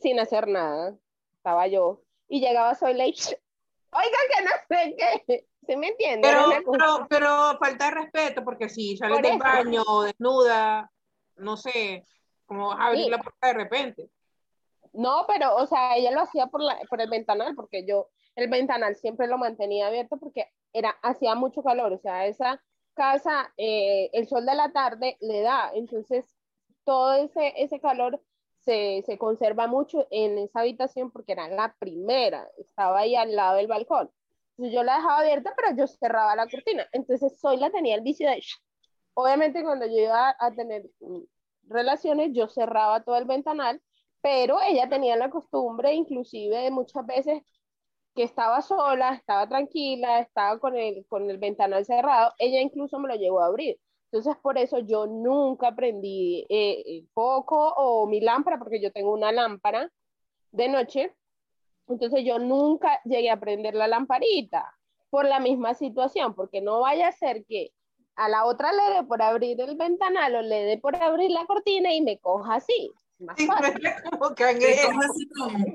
sin 0.00 0.20
hacer 0.20 0.46
nada. 0.48 0.96
Estaba 1.36 1.66
yo. 1.66 2.02
Y 2.28 2.40
llegaba 2.40 2.74
soy 2.74 2.94
ley. 2.94 3.14
Oiga, 3.92 4.18
que 4.34 4.44
no 4.44 4.50
sé 4.68 4.96
qué. 5.26 5.46
¿Se 5.66 5.76
me 5.76 5.88
entiende? 5.88 6.28
Pero, 6.28 6.44
pero, 6.70 7.06
pero 7.08 7.58
falta 7.58 7.86
de 7.86 7.90
respeto, 7.90 8.44
porque 8.44 8.68
si 8.68 8.96
sales 8.96 9.18
Por 9.18 9.26
del 9.26 9.38
baño 9.38 9.82
desnuda, 10.04 10.90
no 11.36 11.56
sé, 11.56 12.04
como 12.46 12.68
vas 12.68 12.78
a 12.78 12.86
abrir 12.86 13.04
Sí. 13.04 13.10
la 13.10 13.18
puerta 13.18 13.46
de 13.48 13.52
repente. 13.54 14.10
No, 14.92 15.24
pero, 15.26 15.56
o 15.56 15.66
sea, 15.66 15.96
ella 15.96 16.10
lo 16.12 16.20
hacía 16.20 16.46
por, 16.46 16.62
la, 16.62 16.78
por 16.88 17.00
el 17.00 17.10
ventanal, 17.10 17.54
porque 17.54 17.84
yo 17.84 18.08
el 18.36 18.48
ventanal 18.48 18.96
siempre 18.96 19.26
lo 19.26 19.38
mantenía 19.38 19.88
abierto 19.88 20.16
porque 20.18 20.50
era, 20.72 20.90
hacía 21.02 21.34
mucho 21.34 21.62
calor, 21.62 21.92
o 21.92 21.98
sea, 21.98 22.26
esa 22.26 22.62
casa, 22.94 23.52
eh, 23.56 24.08
el 24.12 24.28
sol 24.28 24.46
de 24.46 24.54
la 24.54 24.72
tarde 24.72 25.16
le 25.20 25.42
da, 25.42 25.70
entonces 25.74 26.24
todo 26.84 27.14
ese, 27.14 27.52
ese 27.56 27.80
calor 27.80 28.22
se, 28.66 29.02
se 29.06 29.18
conserva 29.18 29.66
mucho 29.66 30.06
en 30.10 30.38
esa 30.38 30.60
habitación 30.60 31.10
porque 31.10 31.32
era 31.32 31.48
la 31.48 31.74
primera, 31.78 32.48
estaba 32.58 33.00
ahí 33.00 33.16
al 33.16 33.34
lado 33.34 33.56
del 33.56 33.68
balcón. 33.68 34.10
Entonces 34.58 34.74
yo 34.74 34.84
la 34.84 34.96
dejaba 34.96 35.20
abierta, 35.20 35.54
pero 35.56 35.76
yo 35.76 35.86
cerraba 35.86 36.36
la 36.36 36.48
cortina. 36.48 36.86
Entonces 36.92 37.38
soy 37.40 37.58
la 37.58 37.70
tenía 37.70 37.94
el 37.96 38.02
vicio 38.02 38.28
de... 38.28 38.42
Obviamente 39.14 39.62
cuando 39.62 39.86
yo 39.86 39.98
iba 39.98 40.36
a 40.38 40.50
tener 40.52 40.84
mm, 41.00 41.20
relaciones, 41.68 42.30
yo 42.32 42.48
cerraba 42.48 43.02
todo 43.04 43.16
el 43.16 43.24
ventanal 43.26 43.80
pero 44.26 44.60
ella 44.60 44.88
tenía 44.88 45.16
la 45.16 45.30
costumbre, 45.30 45.94
inclusive 45.94 46.56
de 46.58 46.70
muchas 46.72 47.06
veces, 47.06 47.42
que 48.14 48.24
estaba 48.24 48.62
sola, 48.62 49.14
estaba 49.14 49.48
tranquila, 49.48 50.20
estaba 50.20 50.58
con 50.58 50.76
el, 50.76 51.06
con 51.08 51.30
el 51.30 51.38
ventanal 51.38 51.84
cerrado, 51.84 52.32
ella 52.38 52.60
incluso 52.60 52.98
me 52.98 53.08
lo 53.08 53.14
llegó 53.16 53.40
a 53.40 53.46
abrir. 53.46 53.78
Entonces, 54.10 54.36
por 54.40 54.56
eso 54.56 54.78
yo 54.78 55.06
nunca 55.06 55.74
prendí 55.74 56.46
eh, 56.48 56.82
el 56.86 57.08
foco 57.12 57.74
o 57.76 58.06
mi 58.06 58.20
lámpara, 58.20 58.58
porque 58.58 58.80
yo 58.80 58.92
tengo 58.92 59.12
una 59.12 59.32
lámpara 59.32 59.90
de 60.52 60.68
noche, 60.68 61.14
entonces 61.88 62.24
yo 62.24 62.38
nunca 62.38 63.00
llegué 63.04 63.30
a 63.30 63.40
prender 63.40 63.74
la 63.74 63.88
lamparita 63.88 64.74
por 65.10 65.24
la 65.24 65.40
misma 65.40 65.74
situación, 65.74 66.34
porque 66.34 66.60
no 66.60 66.80
vaya 66.80 67.08
a 67.08 67.12
ser 67.12 67.44
que 67.46 67.72
a 68.16 68.28
la 68.28 68.44
otra 68.44 68.72
le 68.72 68.94
dé 68.94 69.04
por 69.04 69.22
abrir 69.22 69.60
el 69.60 69.76
ventanal 69.76 70.36
o 70.36 70.42
le 70.42 70.64
dé 70.64 70.78
por 70.78 70.96
abrir 70.96 71.30
la 71.30 71.44
cortina 71.46 71.92
y 71.92 72.00
me 72.00 72.18
coja 72.18 72.54
así. 72.54 72.92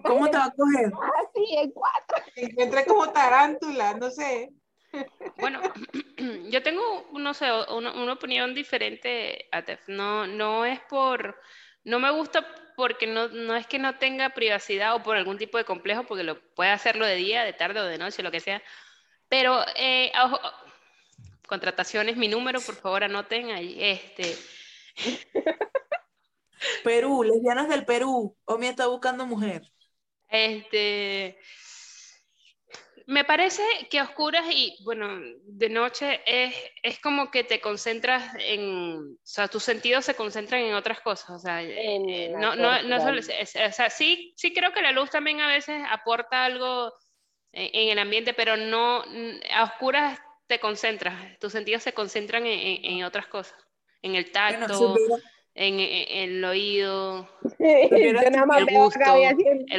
¿Cómo 0.04 0.30
te 0.30 0.38
va 0.38 0.46
a 0.46 0.52
coger? 0.52 0.91
Así 1.22 1.56
en 1.58 1.72
cuatro. 1.72 2.24
encuentra 2.36 2.86
como 2.86 3.10
tarántula, 3.10 3.96
no 3.96 4.12
sé. 4.12 4.52
Bueno, 5.38 5.62
yo 6.49 6.63
tengo, 6.63 7.10
no 7.13 7.34
sé, 7.34 7.47
una, 7.69 7.93
una 7.93 8.13
opinión 8.13 8.54
diferente 8.54 9.47
a 9.51 9.63
Tef. 9.63 9.88
No, 9.88 10.27
no 10.27 10.65
es 10.65 10.80
por, 10.82 11.39
no 11.84 11.99
me 11.99 12.12
gusta 12.12 12.45
porque 12.75 13.08
no, 13.08 13.27
no 13.27 13.56
es 13.56 13.67
que 13.67 13.80
no 13.80 13.97
tenga 13.97 14.30
privacidad 14.32 14.95
o 14.95 15.04
por 15.04 15.17
algún 15.17 15.38
tipo 15.38 15.58
de 15.58 15.65
complejo, 15.65 16.04
porque 16.04 16.23
lo 16.23 16.39
puede 16.54 16.71
hacerlo 16.71 17.06
de 17.06 17.15
día, 17.15 17.43
de 17.43 17.54
tarde 17.54 17.80
o 17.80 17.86
de 17.86 17.97
noche, 17.97 18.23
lo 18.23 18.32
que 18.32 18.39
sea. 18.39 18.62
Pero 19.30 19.63
eh, 19.75 20.12
ojo, 20.23 20.39
contrataciones, 21.47 22.17
mi 22.17 22.27
número, 22.27 22.62
por 22.62 22.75
favor, 22.75 23.04
anoten 23.04 23.51
ahí. 23.51 23.77
Este, 23.80 24.38
Perú, 26.84 27.23
lesbianas 27.23 27.69
del 27.69 27.86
Perú. 27.86 28.38
Omi 28.45 28.67
está 28.67 28.88
buscando 28.88 29.25
mujer. 29.25 29.63
Este, 30.30 31.38
me 33.12 33.26
parece 33.26 33.62
que 33.89 34.00
a 34.00 34.04
oscuras 34.04 34.45
y, 34.50 34.78
bueno, 34.86 35.08
de 35.43 35.69
noche 35.69 36.21
es, 36.26 36.56
es 36.82 37.00
como 37.00 37.30
que 37.30 37.43
te 37.43 37.60
concentras 37.60 38.34
en, 38.39 39.15
o 39.15 39.17
sea, 39.21 39.50
tus 39.50 39.63
sentidos 39.63 40.06
se 40.06 40.15
concentran 40.15 40.62
en 40.62 40.76
otras 40.76 41.02
cosas, 41.02 41.30
o 41.30 41.39
sea, 41.39 41.62
En 41.62 42.10
eh, 42.10 42.30
la 42.32 42.39
no, 42.39 42.56
no, 42.56 42.82
no 42.84 43.02
solo, 43.02 43.19
es- 43.19 43.56
o 43.56 43.71
sea, 43.74 43.89
sí, 43.89 44.34
sí 44.38 44.54
creo 44.54 44.71
que 44.71 44.82
la 44.82 44.93
luz 44.93 45.10
también 45.10 45.41
a 45.41 45.47
veces 45.50 45.82
aporta 45.89 46.45
algo 46.45 46.93
en, 47.52 47.69
en 47.74 47.89
el 47.89 48.00
ambiente, 48.00 48.34
pero 48.34 48.56
no, 48.56 49.04
a 49.54 49.63
oscuras 49.65 50.17
te 50.47 50.60
concentras, 50.62 51.38
tus 51.39 51.52
sentidos 51.52 51.84
se 51.84 51.93
concentran 51.93 52.45
en, 52.45 52.60
en- 52.60 52.86
en 53.00 53.04
otras 53.04 53.28
cosas, 53.28 53.58
en 54.02 54.15
el 54.15 54.32
tacto, 54.32 54.95
en, 55.54 55.80
en- 55.82 56.08
en 56.08 56.30
el 56.38 56.45
oído, 56.45 57.28
Yo 58.24 58.30
nada 58.30 58.45
más 58.45 58.60
el 58.60 58.65
gusto, 58.74 59.00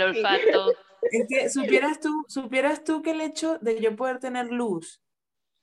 olfato. 0.02 0.76
Es 1.10 1.26
que 1.28 1.50
supieras 1.50 2.00
tú, 2.00 2.24
supieras 2.28 2.84
tú 2.84 3.02
que 3.02 3.10
el 3.10 3.20
hecho 3.20 3.58
de 3.58 3.80
yo 3.80 3.96
poder 3.96 4.20
tener 4.20 4.46
luz 4.46 5.02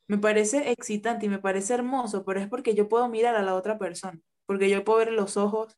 me 0.07 0.17
parece 0.17 0.71
excitante 0.71 1.27
y 1.27 1.29
me 1.29 1.39
parece 1.39 1.75
hermoso, 1.75 2.25
pero 2.25 2.39
es 2.39 2.47
porque 2.47 2.73
yo 2.73 2.89
puedo 2.89 3.07
mirar 3.09 3.35
a 3.35 3.43
la 3.43 3.55
otra 3.55 3.77
persona, 3.77 4.19
porque 4.47 4.69
yo 4.69 4.83
puedo 4.83 4.99
ver 4.99 5.11
los 5.11 5.37
ojos, 5.37 5.77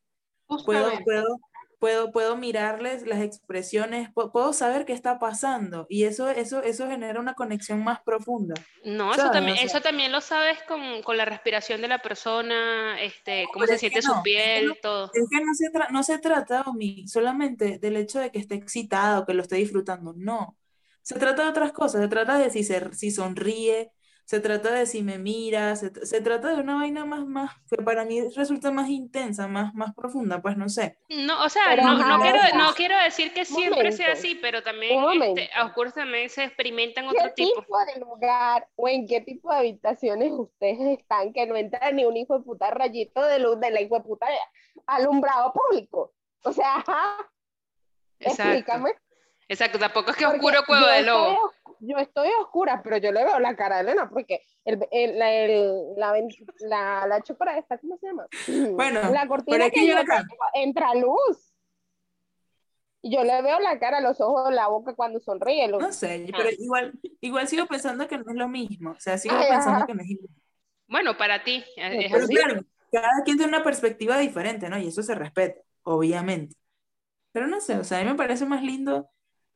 puedo, 0.64 0.90
puedo, 1.04 1.38
puedo, 1.82 2.12
puedo 2.12 2.36
mirarles 2.36 3.04
las 3.08 3.20
expresiones, 3.22 4.08
pu- 4.10 4.30
puedo 4.30 4.52
saber 4.52 4.84
qué 4.84 4.92
está 4.92 5.18
pasando 5.18 5.84
y 5.88 6.04
eso, 6.04 6.30
eso, 6.30 6.62
eso 6.62 6.86
genera 6.86 7.18
una 7.18 7.34
conexión 7.34 7.82
más 7.82 8.00
profunda. 8.02 8.54
No, 8.84 9.12
eso 9.12 9.32
también, 9.32 9.54
O 9.54 9.56
sea- 9.56 9.66
eso 9.66 9.80
también 9.80 10.12
lo 10.12 10.20
sabes 10.20 10.62
con, 10.68 11.02
con 11.02 11.16
la 11.16 11.24
respiración 11.24 11.80
de 11.80 11.88
la 11.88 11.98
persona, 11.98 13.02
este, 13.02 13.46
cómo 13.52 13.66
se 13.66 13.78
siente 13.78 13.98
no, 13.98 14.02
su 14.02 14.10
es 14.12 14.16
que 14.18 14.22
piel, 14.22 14.66
no. 14.68 14.74
todo. 14.80 15.10
Es 15.12 15.26
que 15.28 15.44
no 15.44 15.54
se, 15.54 15.72
tra- 15.72 15.90
no 15.90 16.02
se 16.04 16.18
trata, 16.20 16.62
Omi, 16.68 17.08
solamente 17.08 17.78
del 17.80 17.96
hecho 17.96 18.20
de 18.20 18.30
que 18.30 18.38
esté 18.38 18.54
excitado, 18.54 19.26
que 19.26 19.34
lo 19.34 19.42
esté 19.42 19.56
disfrutando, 19.56 20.14
no. 20.16 20.56
Se 21.02 21.18
trata 21.18 21.42
de 21.42 21.48
otras 21.48 21.72
cosas, 21.72 22.00
se 22.00 22.06
trata 22.06 22.38
de 22.38 22.48
si, 22.50 22.62
se, 22.62 22.94
si 22.94 23.10
sonríe, 23.10 23.90
se 24.24 24.40
trata 24.40 24.72
de 24.72 24.86
si 24.86 25.02
me 25.02 25.18
miras, 25.18 25.80
se, 25.80 26.06
se 26.06 26.20
trata 26.20 26.54
de 26.54 26.60
una 26.60 26.76
vaina 26.76 27.04
más, 27.04 27.26
más, 27.26 27.52
que 27.68 27.76
para 27.82 28.04
mí 28.04 28.20
resulta 28.34 28.70
más 28.70 28.88
intensa, 28.88 29.48
más, 29.48 29.74
más 29.74 29.94
profunda, 29.94 30.40
pues 30.40 30.56
no 30.56 30.68
sé. 30.68 30.98
No, 31.08 31.44
o 31.44 31.48
sea, 31.48 31.64
Pero, 31.68 31.82
no, 31.82 32.20
quiero, 32.20 32.38
no 32.54 32.74
quiero 32.74 32.96
decir 32.98 33.32
que 33.32 33.44
siempre 33.44 33.92
sea 33.92 34.12
así, 34.12 34.34
pero 34.36 34.62
también 34.62 35.22
este, 35.22 35.50
a 35.54 35.66
oscuros 35.66 35.94
también 35.94 36.30
se 36.30 36.44
experimentan 36.44 37.04
¿Qué 37.10 37.16
otro 37.18 37.34
tipo. 37.34 37.60
tipo 37.60 37.78
de 37.84 38.00
lugar 38.00 38.68
o 38.76 38.88
en 38.88 39.06
qué 39.06 39.20
tipo 39.20 39.50
de 39.52 39.58
habitaciones 39.58 40.32
ustedes 40.32 40.98
están 40.98 41.32
que 41.32 41.46
no 41.46 41.56
entra 41.56 41.90
ni 41.92 42.04
un 42.04 42.16
hijo 42.16 42.38
de 42.38 42.44
puta 42.44 42.70
rayito 42.70 43.22
de 43.22 43.38
luz 43.38 43.60
de 43.60 43.70
la 43.70 43.80
hijo 43.80 43.96
de 43.96 44.04
puta 44.04 44.26
alumbrado 44.86 45.52
público? 45.52 46.14
O 46.44 46.52
sea, 46.52 46.76
ajá, 46.76 47.16
Exacto. 48.18 48.42
explícame. 48.42 48.90
Exacto, 49.48 49.78
tampoco 49.78 50.10
es 50.10 50.16
que 50.16 50.24
Porque 50.24 50.38
oscuro 50.38 50.62
cuevo 50.66 50.86
yo 50.86 50.92
de 50.92 51.02
lobo. 51.02 51.52
Yo 51.84 51.98
estoy 51.98 52.28
oscura, 52.40 52.80
pero 52.82 52.96
yo 52.98 53.10
le 53.12 53.24
veo 53.24 53.40
la 53.40 53.56
cara 53.56 53.76
a 53.78 53.80
Elena 53.80 54.08
porque 54.08 54.40
el, 54.64 54.78
el- 54.92 55.18
la, 55.18 55.32
el- 55.34 55.94
la, 55.96 56.14
la, 56.60 57.06
la 57.08 57.22
chopra 57.22 57.58
esta, 57.58 57.78
¿cómo 57.78 57.96
se 57.98 58.06
llama? 58.06 58.26
Bueno, 58.76 59.00
la 59.08 59.26
pero 59.48 59.64
cortina 59.66 59.66
es 59.66 59.72
que 59.72 59.86
que 59.86 59.86
yo 59.86 59.96
tengo 59.96 60.44
entra 60.54 60.94
luz. 60.94 61.52
Y 63.02 63.12
yo 63.14 63.22
le 63.24 63.42
veo 63.42 63.58
la 63.60 63.78
cara, 63.78 64.00
los 64.00 64.20
ojos, 64.20 64.52
la 64.52 64.68
boca 64.68 64.94
cuando 64.94 65.20
sonríe. 65.20 65.68
lo- 65.68 65.78
No 65.78 65.92
sé, 65.92 66.32
pero 66.36 66.50
igual, 66.58 66.92
igual 67.20 67.48
sigo 67.48 67.66
pensando 67.66 68.06
que 68.08 68.18
no 68.18 68.24
es 68.30 68.36
lo 68.36 68.48
mismo, 68.48 68.90
o 68.92 69.00
sea, 69.00 69.18
sigo 69.18 69.36
Ay, 69.36 69.48
pensando 69.48 69.84
ajá. 69.84 69.86
que 69.86 69.94
no 69.94 70.02
es 70.02 70.10
igual. 70.10 70.28
Bueno, 70.88 71.16
para 71.16 71.42
ti 71.44 71.64
es 71.76 72.12
Pero 72.12 72.24
Pero 72.26 72.28
así. 72.28 72.38
claro, 72.46 72.62
cada 72.90 73.22
quien 73.24 73.36
tiene 73.38 73.54
una 73.56 73.64
perspectiva 73.64 74.18
diferente, 74.18 74.68
¿no? 74.68 74.78
Y 74.78 74.88
eso 74.88 75.02
se 75.02 75.14
respeta, 75.14 75.60
obviamente. 75.82 76.56
Pero 77.32 77.46
no 77.48 77.60
sé, 77.60 77.78
o 77.78 77.84
sea, 77.84 78.00
a 78.00 78.04
mí 78.04 78.10
me 78.10 78.16
parece 78.16 78.46
más 78.46 78.62
lindo 78.62 79.10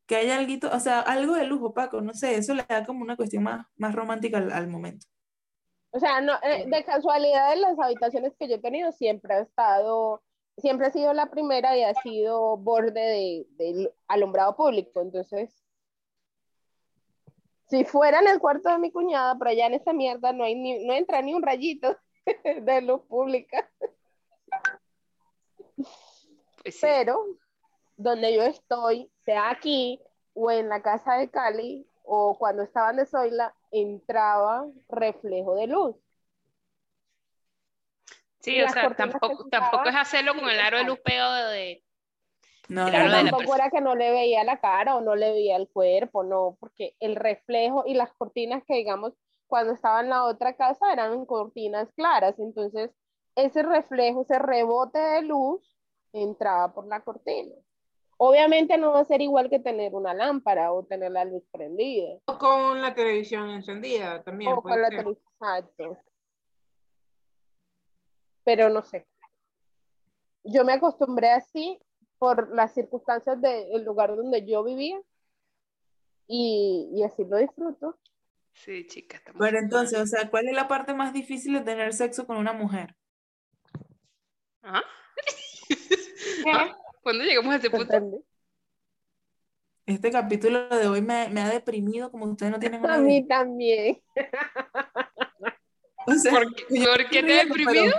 que 0.06 0.16
haya 0.16 0.38
algo, 0.38 0.68
o 0.72 0.80
sea, 0.80 1.00
algo 1.00 1.34
de 1.34 1.44
lujo, 1.44 1.74
Paco, 1.74 2.00
no 2.00 2.14
sé, 2.14 2.36
eso 2.36 2.54
le 2.54 2.64
da 2.68 2.84
como 2.84 3.02
una 3.02 3.16
cuestión 3.16 3.42
más, 3.42 3.66
más 3.76 3.94
romántica 3.94 4.38
al, 4.38 4.52
al 4.52 4.68
momento. 4.68 5.06
O 5.90 5.98
sea, 5.98 6.20
no, 6.20 6.34
eh, 6.42 6.66
de 6.66 6.84
casualidad 6.84 7.54
en 7.54 7.62
las 7.62 7.78
habitaciones 7.78 8.34
que 8.38 8.48
yo 8.48 8.56
he 8.56 8.60
tenido 8.60 8.92
siempre 8.92 9.34
ha 9.34 9.40
estado, 9.40 10.22
siempre 10.58 10.86
ha 10.86 10.90
sido 10.90 11.12
la 11.12 11.30
primera 11.30 11.76
y 11.76 11.82
ha 11.82 11.94
sido 11.94 12.56
borde 12.58 13.00
de, 13.00 13.46
del 13.56 13.92
alumbrado 14.06 14.56
público. 14.56 15.00
Entonces, 15.00 15.64
si 17.68 17.84
fuera 17.84 18.20
en 18.20 18.28
el 18.28 18.38
cuarto 18.38 18.68
de 18.70 18.78
mi 18.78 18.92
cuñada, 18.92 19.36
pero 19.38 19.50
allá 19.50 19.66
en 19.66 19.74
esa 19.74 19.92
mierda 19.92 20.32
no 20.32 20.44
hay 20.44 20.54
ni, 20.54 20.84
no 20.84 20.92
entra 20.92 21.22
ni 21.22 21.34
un 21.34 21.42
rayito 21.42 21.96
de 22.62 22.82
luz 22.82 23.02
pública. 23.08 23.68
Pues 26.62 26.74
sí. 26.74 26.80
Pero 26.82 27.24
donde 27.96 28.34
yo 28.34 28.42
estoy, 28.42 29.10
sea 29.24 29.50
aquí 29.50 30.00
o 30.34 30.50
en 30.50 30.68
la 30.68 30.82
casa 30.82 31.14
de 31.14 31.30
Cali 31.30 31.86
o 32.02 32.36
cuando 32.38 32.62
estaban 32.62 32.96
de 32.96 33.06
Zoila, 33.06 33.54
entraba 33.70 34.66
reflejo 34.88 35.54
de 35.56 35.66
luz. 35.66 35.96
Sí, 38.40 38.62
o 38.62 38.68
sea, 38.68 38.94
tampoco, 38.94 39.48
tampoco 39.50 39.88
es 39.88 39.96
hacerlo 39.96 40.34
con 40.34 40.48
el 40.48 40.60
aro 40.60 40.78
de 40.78 40.84
luz 40.84 41.00
pegado 41.00 41.48
de... 41.48 41.82
No, 42.68 42.86
de 42.86 42.92
la 42.92 43.24
tampoco 43.24 43.54
era 43.54 43.70
que 43.70 43.80
no 43.80 43.94
le 43.94 44.10
veía 44.10 44.44
la 44.44 44.60
cara 44.60 44.96
o 44.96 45.00
no 45.00 45.14
le 45.16 45.32
veía 45.32 45.56
el 45.56 45.68
cuerpo, 45.68 46.24
no, 46.24 46.56
porque 46.60 46.94
el 47.00 47.16
reflejo 47.16 47.84
y 47.86 47.94
las 47.94 48.12
cortinas 48.14 48.62
que 48.64 48.74
digamos 48.74 49.14
cuando 49.46 49.72
estaba 49.72 50.00
en 50.00 50.10
la 50.10 50.24
otra 50.24 50.56
casa 50.56 50.92
eran 50.92 51.24
cortinas 51.26 51.92
claras, 51.94 52.38
entonces 52.38 52.90
ese 53.36 53.62
reflejo, 53.62 54.22
ese 54.22 54.38
rebote 54.38 54.98
de 54.98 55.22
luz 55.22 55.76
entraba 56.12 56.72
por 56.72 56.86
la 56.86 57.00
cortina. 57.00 57.54
Obviamente 58.18 58.78
no 58.78 58.92
va 58.92 59.00
a 59.00 59.04
ser 59.04 59.20
igual 59.20 59.50
que 59.50 59.58
tener 59.58 59.94
una 59.94 60.14
lámpara 60.14 60.72
o 60.72 60.84
tener 60.84 61.12
la 61.12 61.24
luz 61.24 61.42
prendida 61.52 62.18
O 62.24 62.38
con 62.38 62.80
la 62.80 62.94
televisión 62.94 63.50
encendida 63.50 64.22
también. 64.22 64.52
o 64.52 64.62
puede 64.62 64.74
con 64.74 64.82
la 64.82 64.88
televisión. 64.88 65.26
Exacto. 65.32 65.98
Pero 68.44 68.70
no 68.70 68.82
sé. 68.82 69.06
Yo 70.44 70.64
me 70.64 70.72
acostumbré 70.72 71.30
así 71.30 71.78
por 72.18 72.54
las 72.54 72.72
circunstancias 72.72 73.40
del 73.40 73.84
lugar 73.84 74.16
donde 74.16 74.46
yo 74.46 74.64
vivía 74.64 74.98
y, 76.26 76.88
y 76.94 77.02
así 77.02 77.24
lo 77.24 77.36
disfruto. 77.36 77.98
Sí, 78.52 78.86
chicas. 78.86 79.20
Pero 79.38 79.58
entonces, 79.58 79.98
o 80.00 80.06
sea, 80.06 80.30
¿cuál 80.30 80.48
es 80.48 80.54
la 80.54 80.66
parte 80.68 80.94
más 80.94 81.12
difícil 81.12 81.52
de 81.52 81.60
tener 81.60 81.92
sexo 81.92 82.26
con 82.26 82.38
una 82.38 82.54
mujer? 82.54 82.96
¿Ah? 84.62 84.82
¿Qué? 86.44 86.52
¿Cuándo 87.06 87.22
llegamos 87.22 87.54
a 87.54 87.58
ese 87.58 87.70
punto? 87.70 87.94
Este 89.86 90.10
capítulo 90.10 90.68
de 90.70 90.88
hoy 90.88 91.00
me, 91.02 91.28
me 91.28 91.40
ha 91.40 91.48
deprimido 91.48 92.10
como 92.10 92.24
ustedes 92.24 92.50
no 92.50 92.58
tienen 92.58 92.84
A 92.84 92.96
idea. 92.96 92.98
mí 92.98 93.24
también. 93.28 94.02
O 96.08 96.12
sea, 96.14 96.32
¿Por 96.32 96.52
qué, 96.54 96.64
yo 96.70 96.84
por 96.90 97.08
qué 97.10 97.22
te 97.22 97.40
has 97.40 97.46
deprimido? 97.46 97.84
pero- 97.84 97.96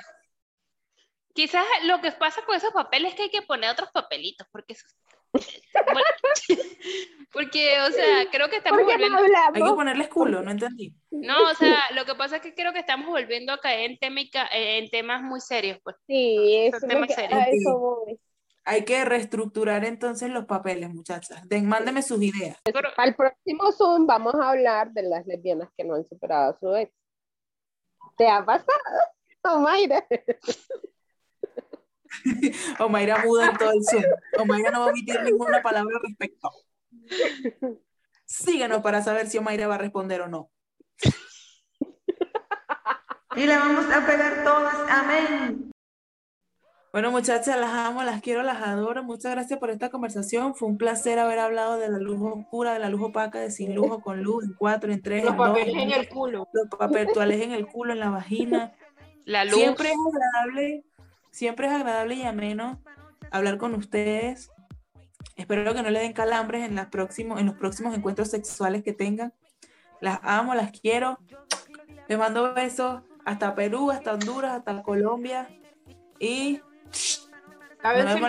Quizás 1.34 1.63
lo 1.84 2.02
que 2.02 2.12
pasa 2.12 2.41
con 2.46 2.56
esos 2.58 2.72
papeles 2.74 3.12
es 3.12 3.15
que 3.15 3.24
hay 3.24 3.30
que 3.30 3.41
poner 3.43 3.70
otros 3.70 3.89
papelitos, 3.93 4.46
porque 4.52 4.74
eso... 4.74 4.86
Bueno, 5.32 6.08
porque, 7.32 7.80
o 7.82 7.91
sea, 7.91 8.30
creo 8.30 8.50
que 8.50 8.58
estamos 8.58 8.82
¿Por 8.82 8.89
qué 8.89 8.98
no 8.98 9.15
volviendo... 9.17 9.39
Hay 9.54 9.62
que 9.63 9.76
ponerles 9.76 10.08
culo, 10.10 10.41
no 10.41 10.52
entendí. 10.52 10.93
No, 11.12 11.50
o 11.50 11.54
sea, 11.56 11.80
lo 11.96 12.04
que 12.06 12.15
pasa 12.15 12.38
es 12.38 12.41
que 12.41 12.54
creo 12.54 12.74
que 12.74 12.80
estamos 12.80 13.08
volviendo 13.08 13.54
a 13.54 13.60
caer 13.60 13.91
en, 13.91 13.98
témica- 14.00 14.50
eh, 14.54 14.80
en 14.80 14.89
temas 14.89 15.22
muy 15.22 15.39
serios, 15.39 15.80
pues. 15.82 15.96
Sí, 16.08 16.70
eso, 16.74 16.86
temas 16.88 17.08
que- 17.08 17.13
serios. 17.13 17.34
a 17.39 17.43
eso 17.50 17.78
voy. 17.78 18.20
Hay 18.69 18.84
que 18.84 19.06
reestructurar 19.06 19.86
entonces 19.86 20.30
los 20.30 20.43
papeles, 20.45 20.93
muchachas. 20.93 21.47
Den, 21.47 21.65
mándeme 21.67 22.01
sus 22.01 22.21
ideas. 22.21 22.58
Pero- 22.65 22.89
Para 22.97 23.08
el 23.08 23.15
próximo 23.15 23.71
Zoom 23.71 24.06
vamos 24.06 24.36
a 24.36 24.49
hablar 24.49 24.91
de 24.91 25.03
las 25.03 25.25
lesbianas 25.25 25.69
que 25.77 25.86
no 25.86 25.95
han 25.95 26.06
superado 26.06 26.53
a 26.53 26.60
su 26.60 26.75
ex. 26.75 26.91
¿Te 28.17 28.27
ha 28.27 28.43
pasado? 28.45 28.67
Mayra. 29.62 30.06
Omaira 32.80 33.23
muda 33.23 33.51
en 33.51 33.58
todo 33.58 33.71
el 33.71 33.84
Zoom. 33.86 34.03
Omaira 34.39 34.71
no 34.71 34.80
va 34.82 34.86
a 34.88 34.89
omitir 34.89 35.21
ninguna 35.23 35.62
palabra 35.62 35.95
al 35.95 36.01
respecto. 36.03 36.49
Síganos 38.25 38.82
para 38.82 39.01
saber 39.01 39.27
si 39.27 39.38
Omaira 39.38 39.67
va 39.67 39.75
a 39.75 39.77
responder 39.77 40.19
o 40.21 40.27
no. 40.27 40.51
Y 43.38 43.45
le 43.45 43.56
vamos 43.56 43.86
a 43.93 44.06
pegar 44.06 44.43
todas. 44.43 44.75
Amén. 44.89 45.71
Bueno, 46.98 47.12
muchachas, 47.12 47.60
las 47.60 47.74
amo, 47.74 48.02
las 48.02 48.24
quiero, 48.24 48.42
las 48.42 48.60
adoro. 48.60 49.04
Muchas 49.04 49.32
gracias 49.32 49.60
por 49.60 49.70
esta 49.70 49.92
conversación. 49.92 50.56
Fue 50.56 50.68
un 50.68 50.80
placer 50.80 51.20
haber 51.20 51.38
hablado 51.38 51.78
de 51.78 51.90
la 51.90 52.00
luz 52.00 52.18
oscura, 52.20 52.74
de 52.74 52.80
la 52.80 52.90
luz 52.90 53.04
opaca, 53.04 53.40
de 53.40 53.52
sin 53.52 53.76
luz 53.76 53.92
o 53.92 54.00
con 54.00 54.24
luz, 54.24 54.46
en 54.46 54.54
cuatro, 54.54 54.92
en 54.92 55.04
tres, 55.04 55.24
Los 55.24 55.34
en 55.34 55.38
dos, 55.38 55.48
papeles 55.48 55.76
en 55.76 55.80
en 55.80 55.92
el 55.92 56.10
culo. 56.10 56.48
los 56.52 56.68
papeles 56.70 57.42
en 57.44 57.52
el 57.52 57.68
culo, 57.68 57.94
en 57.94 58.00
la 58.00 58.10
vagina. 58.10 58.74
La 59.26 59.46
luz. 59.46 59.54
Siempre 59.54 59.90
es 59.90 59.96
agradable, 60.12 60.86
siempre 61.30 61.68
es 61.68 61.74
agradable 61.74 62.16
y 62.16 62.24
ameno 62.24 62.82
hablar 63.30 63.60
con 63.60 63.76
ustedes. 63.76 64.50
Espero 65.36 65.76
que 65.76 65.84
no 65.84 65.92
le 65.92 66.00
den 66.00 66.14
calambres 66.14 66.66
en, 66.66 66.74
las 66.74 66.88
próximos, 66.88 67.40
en 67.40 67.46
los 67.46 67.56
próximos 67.58 67.96
encuentros 67.96 68.32
sexuales 68.32 68.82
que 68.82 68.94
tengan. 68.94 69.36
Las 70.02 70.20
amo, 70.24 70.56
las 70.56 70.72
quiero. 70.72 71.20
Les 72.08 72.18
mando 72.18 72.56
besos 72.56 73.04
hasta 73.24 73.54
Perú, 73.54 73.92
hasta 73.92 74.14
Honduras, 74.14 74.54
hasta 74.56 74.82
Colombia. 74.82 75.48
Y 76.20 76.60
A 77.84 77.93
ver 77.93 78.08
si 78.10 78.19